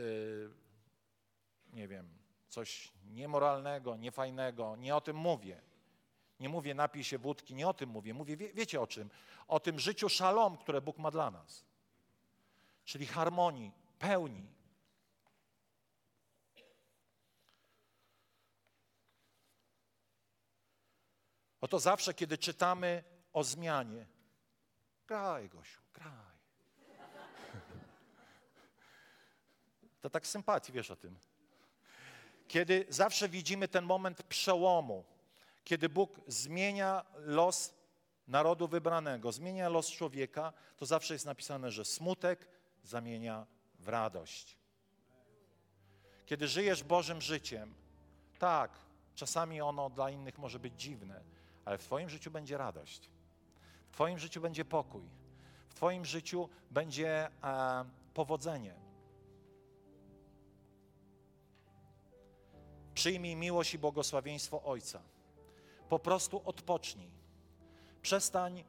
nie 1.74 1.88
wiem, 1.88 2.10
coś 2.50 2.92
niemoralnego, 3.06 3.96
niefajnego. 3.96 4.76
Nie 4.76 4.96
o 4.96 5.02
tym 5.02 5.16
mówię. 5.16 5.62
Nie 6.40 6.50
mówię 6.50 6.74
napij 6.74 7.04
się 7.04 7.18
wódki, 7.18 7.56
nie 7.56 7.68
o 7.68 7.74
tym 7.74 7.90
mówię. 7.90 8.14
Mówię, 8.14 8.38
wie, 8.38 8.54
wiecie 8.54 8.82
o 8.82 8.88
czym? 8.88 9.10
O 9.48 9.60
tym 9.60 9.80
życiu 9.80 10.10
szalom, 10.10 10.58
które 10.58 10.82
Bóg 10.82 10.98
ma 10.98 11.12
dla 11.12 11.32
nas. 11.32 11.66
Czyli 12.86 13.06
harmonii, 13.06 13.72
pełni. 14.00 14.56
Oto 21.62 21.80
zawsze, 21.80 22.14
kiedy 22.14 22.38
czytamy 22.38 23.04
o 23.34 23.44
zmianie, 23.44 24.08
graj, 25.08 25.50
Gosiu, 25.50 25.82
graj. 25.94 26.12
To 30.02 30.10
tak 30.10 30.28
sympatii, 30.28 30.72
wiesz 30.72 30.92
o 30.92 30.96
tym. 30.96 31.20
Kiedy 32.48 32.86
zawsze 32.90 33.30
widzimy 33.30 33.68
ten 33.68 33.86
moment 33.86 34.24
przełomu, 34.24 35.06
kiedy 35.64 35.90
Bóg 35.90 36.22
zmienia 36.28 37.06
los 37.16 37.74
narodu 38.28 38.68
wybranego, 38.68 39.32
zmienia 39.32 39.70
los 39.70 39.92
człowieka, 39.92 40.54
to 40.78 40.86
zawsze 40.86 41.14
jest 41.14 41.26
napisane, 41.26 41.72
że 41.72 41.86
smutek 41.86 42.48
zamienia 42.88 43.46
w 43.80 43.88
radość. 43.88 44.58
Kiedy 46.26 46.48
żyjesz 46.48 46.84
Bożym 46.84 47.22
życiem, 47.22 47.74
tak, 48.40 48.72
czasami 49.16 49.62
ono 49.62 49.90
dla 49.90 50.10
innych 50.10 50.38
może 50.38 50.60
być 50.60 50.74
dziwne, 50.82 51.24
ale 51.66 51.78
w 51.78 51.84
Twoim 51.84 52.10
życiu 52.10 52.32
będzie 52.32 52.58
radość. 52.58 53.10
W 53.90 53.94
Twoim 53.94 54.20
życiu 54.20 54.42
będzie 54.42 54.66
pokój. 54.66 55.04
W 55.68 55.74
Twoim 55.74 56.06
życiu 56.06 56.50
będzie 56.72 57.28
e, 57.44 57.86
powodzenie. 58.14 58.76
Przyjmij 62.94 63.36
miłość 63.36 63.74
i 63.74 63.80
błogosławieństwo 63.80 64.64
Ojca. 64.64 65.02
Po 65.90 66.00
prostu 66.00 66.42
odpocznij. 66.46 67.12
Przestań 68.02 68.64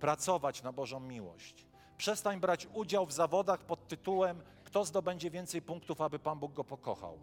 pracować 0.00 0.62
na 0.62 0.72
Bożą 0.72 1.00
miłość. 1.00 1.69
Przestań 2.00 2.40
brać 2.40 2.68
udział 2.74 3.06
w 3.06 3.12
zawodach 3.12 3.60
pod 3.60 3.88
tytułem 3.88 4.42
kto 4.64 4.84
zdobędzie 4.84 5.30
więcej 5.30 5.62
punktów, 5.62 6.00
aby 6.00 6.18
Pan 6.18 6.38
Bóg 6.38 6.52
go 6.52 6.64
pokochał. 6.64 7.18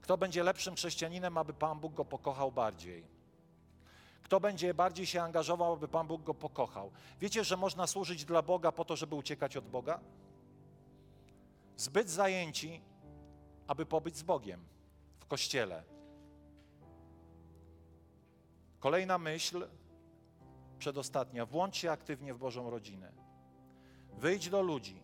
Kto 0.00 0.18
będzie 0.18 0.42
lepszym 0.42 0.74
chrześcijaninem, 0.74 1.38
aby 1.38 1.52
Pan 1.52 1.80
Bóg 1.80 1.94
go 1.94 2.04
pokochał 2.04 2.52
bardziej. 2.52 3.04
Kto 4.22 4.40
będzie 4.40 4.74
bardziej 4.74 5.06
się 5.06 5.22
angażował, 5.22 5.72
aby 5.72 5.88
Pan 5.88 6.06
Bóg 6.06 6.22
go 6.22 6.34
pokochał. 6.34 6.90
Wiecie, 7.20 7.44
że 7.44 7.56
można 7.56 7.86
służyć 7.86 8.24
dla 8.24 8.42
Boga 8.42 8.72
po 8.72 8.84
to, 8.84 8.96
żeby 8.96 9.14
uciekać 9.14 9.56
od 9.56 9.68
Boga? 9.68 10.00
Zbyt 11.76 12.10
zajęci, 12.10 12.80
aby 13.66 13.86
pobyć 13.86 14.16
z 14.16 14.22
Bogiem 14.22 14.64
w 15.18 15.26
kościele. 15.26 15.82
Kolejna 18.78 19.18
myśl, 19.18 19.66
przedostatnia. 20.80 21.46
Włącz 21.46 21.76
się 21.76 21.90
aktywnie 21.90 22.34
w 22.34 22.38
Bożą 22.38 22.70
rodzinę. 22.70 23.12
Wyjdź 24.18 24.50
do 24.50 24.62
ludzi. 24.62 25.02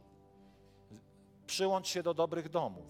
Przyłącz 1.47 1.87
się 1.89 2.03
do 2.03 2.14
dobrych 2.14 2.49
domów. 2.49 2.87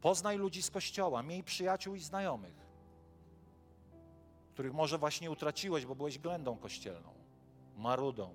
Poznaj 0.00 0.38
ludzi 0.38 0.62
z 0.62 0.70
kościoła. 0.70 1.22
Miej 1.22 1.44
przyjaciół 1.44 1.94
i 1.94 2.00
znajomych, 2.00 2.54
których 4.52 4.74
może 4.74 4.98
właśnie 4.98 5.30
utraciłeś, 5.30 5.86
bo 5.86 5.94
byłeś 5.94 6.18
ględą 6.18 6.56
kościelną, 6.56 7.12
marudą. 7.76 8.30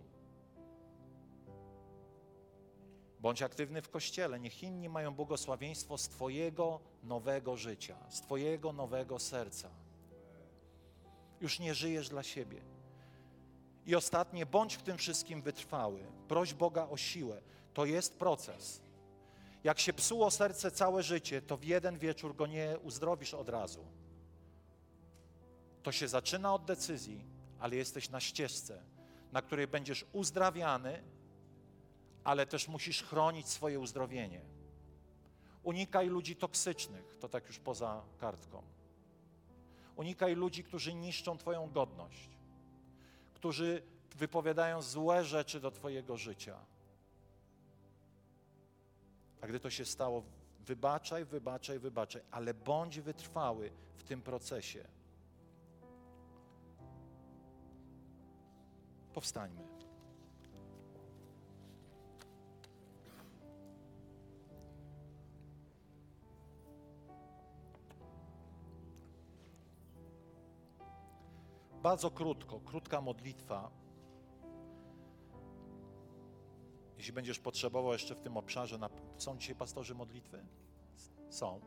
Bądź 3.20 3.42
aktywny 3.42 3.82
w 3.82 3.90
kościele. 3.90 4.40
Niech 4.40 4.64
inni 4.64 4.90
mają 4.90 5.16
błogosławieństwo 5.16 5.98
z 5.98 6.10
Twojego 6.10 6.80
nowego 7.04 7.58
życia, 7.58 7.98
z 8.10 8.22
Twojego 8.22 8.74
nowego 8.74 9.20
serca. 9.20 9.70
Już 11.42 11.60
nie 11.60 11.74
żyjesz 11.74 12.10
dla 12.10 12.24
siebie. 12.24 12.75
I 13.86 13.96
ostatnie, 13.96 14.46
bądź 14.46 14.76
w 14.76 14.82
tym 14.82 14.98
wszystkim 14.98 15.42
wytrwały. 15.42 16.00
Proś 16.28 16.54
Boga 16.54 16.88
o 16.90 16.98
siłę. 16.98 17.42
To 17.74 17.86
jest 17.86 18.20
proces. 18.20 18.82
Jak 19.64 19.80
się 19.80 19.94
psuło 19.94 20.32
serce 20.32 20.72
całe 20.72 21.04
życie, 21.04 21.42
to 21.42 21.58
w 21.58 21.64
jeden 21.64 21.98
wieczór 21.98 22.36
go 22.36 22.48
nie 22.48 22.78
uzdrowisz 22.84 23.34
od 23.34 23.50
razu. 23.50 23.86
To 25.84 25.92
się 25.92 26.08
zaczyna 26.08 26.54
od 26.54 26.66
decyzji, 26.66 27.26
ale 27.60 27.76
jesteś 27.76 28.10
na 28.10 28.20
ścieżce, 28.20 28.84
na 29.32 29.42
której 29.42 29.68
będziesz 29.68 30.06
uzdrawiany, 30.14 31.04
ale 32.24 32.46
też 32.46 32.68
musisz 32.68 33.04
chronić 33.04 33.48
swoje 33.48 33.80
uzdrowienie. 33.80 34.42
Unikaj 35.64 36.08
ludzi 36.08 36.36
toksycznych, 36.36 37.18
to 37.20 37.30
tak 37.30 37.48
już 37.48 37.60
poza 37.60 38.04
kartką. 38.18 38.64
Unikaj 39.96 40.36
ludzi, 40.36 40.64
którzy 40.64 40.94
niszczą 40.94 41.38
Twoją 41.38 41.72
godność, 41.72 42.30
którzy 43.46 43.82
wypowiadają 44.16 44.82
złe 44.82 45.24
rzeczy 45.24 45.60
do 45.60 45.72
Twojego 45.72 46.18
życia. 46.18 46.58
A 49.42 49.48
gdy 49.48 49.60
to 49.60 49.70
się 49.70 49.86
stało, 49.86 50.24
wybaczaj, 50.60 51.26
wybaczaj, 51.26 51.80
wybaczaj, 51.80 52.22
ale 52.32 52.54
bądź 52.54 53.00
wytrwały 53.00 53.72
w 53.98 54.04
tym 54.04 54.22
procesie. 54.22 54.88
Powstańmy. 59.14 59.75
Bardzo 71.86 72.12
krótko, 72.12 72.60
krótka 72.60 73.02
modlitwa. 73.02 73.72
Jeśli 76.98 77.14
będziesz 77.14 77.40
potrzebował 77.40 77.94
jeszcze 77.94 78.16
w 78.16 78.20
tym 78.20 78.38
obszarze, 78.38 78.78
na, 78.78 78.90
są 79.18 79.38
dzisiaj 79.38 79.56
pastorzy 79.56 79.96
modlitwy? 79.96 80.46
Są. 81.30 81.62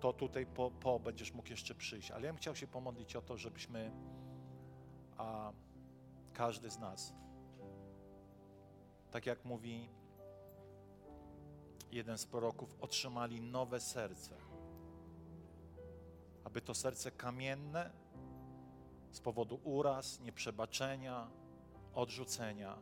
To 0.00 0.12
tutaj 0.12 0.46
po, 0.46 0.70
po 0.70 1.00
będziesz 1.00 1.32
mógł 1.32 1.48
jeszcze 1.48 1.74
przyjść. 1.74 2.10
Ale 2.10 2.26
ja 2.26 2.32
bym 2.32 2.38
chciał 2.38 2.56
się 2.56 2.66
pomodlić 2.66 3.16
o 3.16 3.22
to, 3.22 3.36
żebyśmy, 3.36 3.92
a 5.16 5.52
każdy 6.32 6.70
z 6.70 6.78
nas, 6.78 7.14
tak 9.10 9.26
jak 9.26 9.44
mówi 9.44 9.88
jeden 11.92 12.18
z 12.18 12.26
proroków, 12.26 12.76
otrzymali 12.80 13.40
nowe 13.40 13.80
serce. 13.80 14.36
Aby 16.44 16.60
to 16.60 16.74
serce 16.74 17.10
kamienne 17.10 17.90
z 19.10 19.20
powodu 19.20 19.60
uraz, 19.64 20.20
nieprzebaczenia, 20.20 21.30
odrzucenia, 21.94 22.78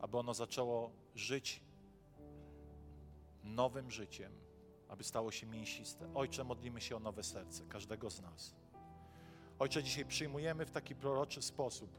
aby 0.00 0.18
ono 0.18 0.34
zaczęło 0.34 0.90
żyć 1.14 1.62
nowym 3.44 3.90
życiem, 3.90 4.32
aby 4.88 5.04
stało 5.04 5.30
się 5.30 5.46
mięsiste. 5.46 6.14
Ojcze, 6.14 6.44
modlimy 6.44 6.80
się 6.80 6.96
o 6.96 7.00
nowe 7.00 7.22
serce 7.22 7.66
każdego 7.66 8.10
z 8.10 8.20
nas. 8.20 8.54
Ojcze, 9.58 9.82
dzisiaj 9.82 10.04
przyjmujemy 10.04 10.66
w 10.66 10.70
taki 10.70 10.94
proroczy 10.94 11.42
sposób, 11.42 11.90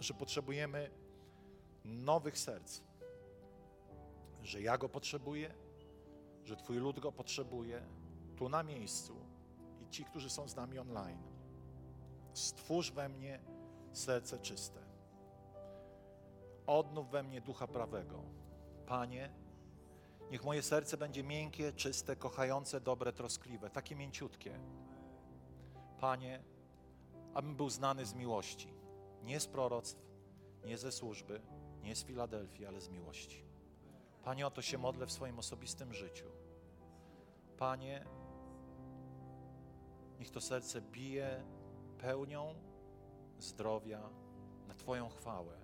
że 0.00 0.14
potrzebujemy 0.14 0.90
nowych 1.84 2.38
serc, 2.38 2.80
że 4.42 4.62
ja 4.62 4.78
go 4.78 4.88
potrzebuję, 4.88 5.54
że 6.44 6.56
Twój 6.56 6.76
lud 6.76 7.00
go 7.00 7.12
potrzebuje, 7.12 7.86
tu 8.36 8.48
na 8.48 8.62
miejscu 8.62 9.16
i 9.80 9.88
ci, 9.88 10.04
którzy 10.04 10.30
są 10.30 10.48
z 10.48 10.56
nami 10.56 10.78
online. 10.78 11.27
Stwórz 12.32 12.92
we 12.92 13.08
mnie 13.08 13.40
serce 13.92 14.38
czyste. 14.38 14.80
Odnów 16.66 17.10
we 17.10 17.22
mnie 17.22 17.40
ducha 17.40 17.66
prawego. 17.66 18.22
Panie, 18.86 19.30
niech 20.30 20.44
moje 20.44 20.62
serce 20.62 20.96
będzie 20.96 21.22
miękkie, 21.22 21.72
czyste, 21.72 22.16
kochające, 22.16 22.80
dobre, 22.80 23.12
troskliwe, 23.12 23.70
takie 23.70 23.96
mięciutkie. 23.96 24.58
Panie, 26.00 26.42
abym 27.34 27.56
był 27.56 27.70
znany 27.70 28.06
z 28.06 28.14
miłości, 28.14 28.74
nie 29.22 29.40
z 29.40 29.46
proroctw, 29.46 30.02
nie 30.64 30.78
ze 30.78 30.92
służby, 30.92 31.40
nie 31.82 31.96
z 31.96 32.04
Filadelfii, 32.04 32.66
ale 32.66 32.80
z 32.80 32.88
miłości. 32.88 33.44
Panie, 34.24 34.46
o 34.46 34.50
to 34.50 34.62
się 34.62 34.78
modlę 34.78 35.06
w 35.06 35.12
swoim 35.12 35.38
osobistym 35.38 35.94
życiu. 35.94 36.26
Panie, 37.58 38.04
niech 40.18 40.30
to 40.30 40.40
serce 40.40 40.80
bije 40.80 41.44
pełnią 41.98 42.54
zdrowia 43.38 44.10
na 44.68 44.74
Twoją 44.74 45.08
chwałę 45.08 45.58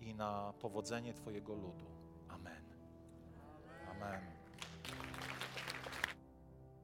i 0.00 0.14
na 0.14 0.54
powodzenie 0.60 1.14
Twojego 1.14 1.54
ludu. 1.54 1.86
Amen. 2.28 2.64
Amen. 3.90 4.33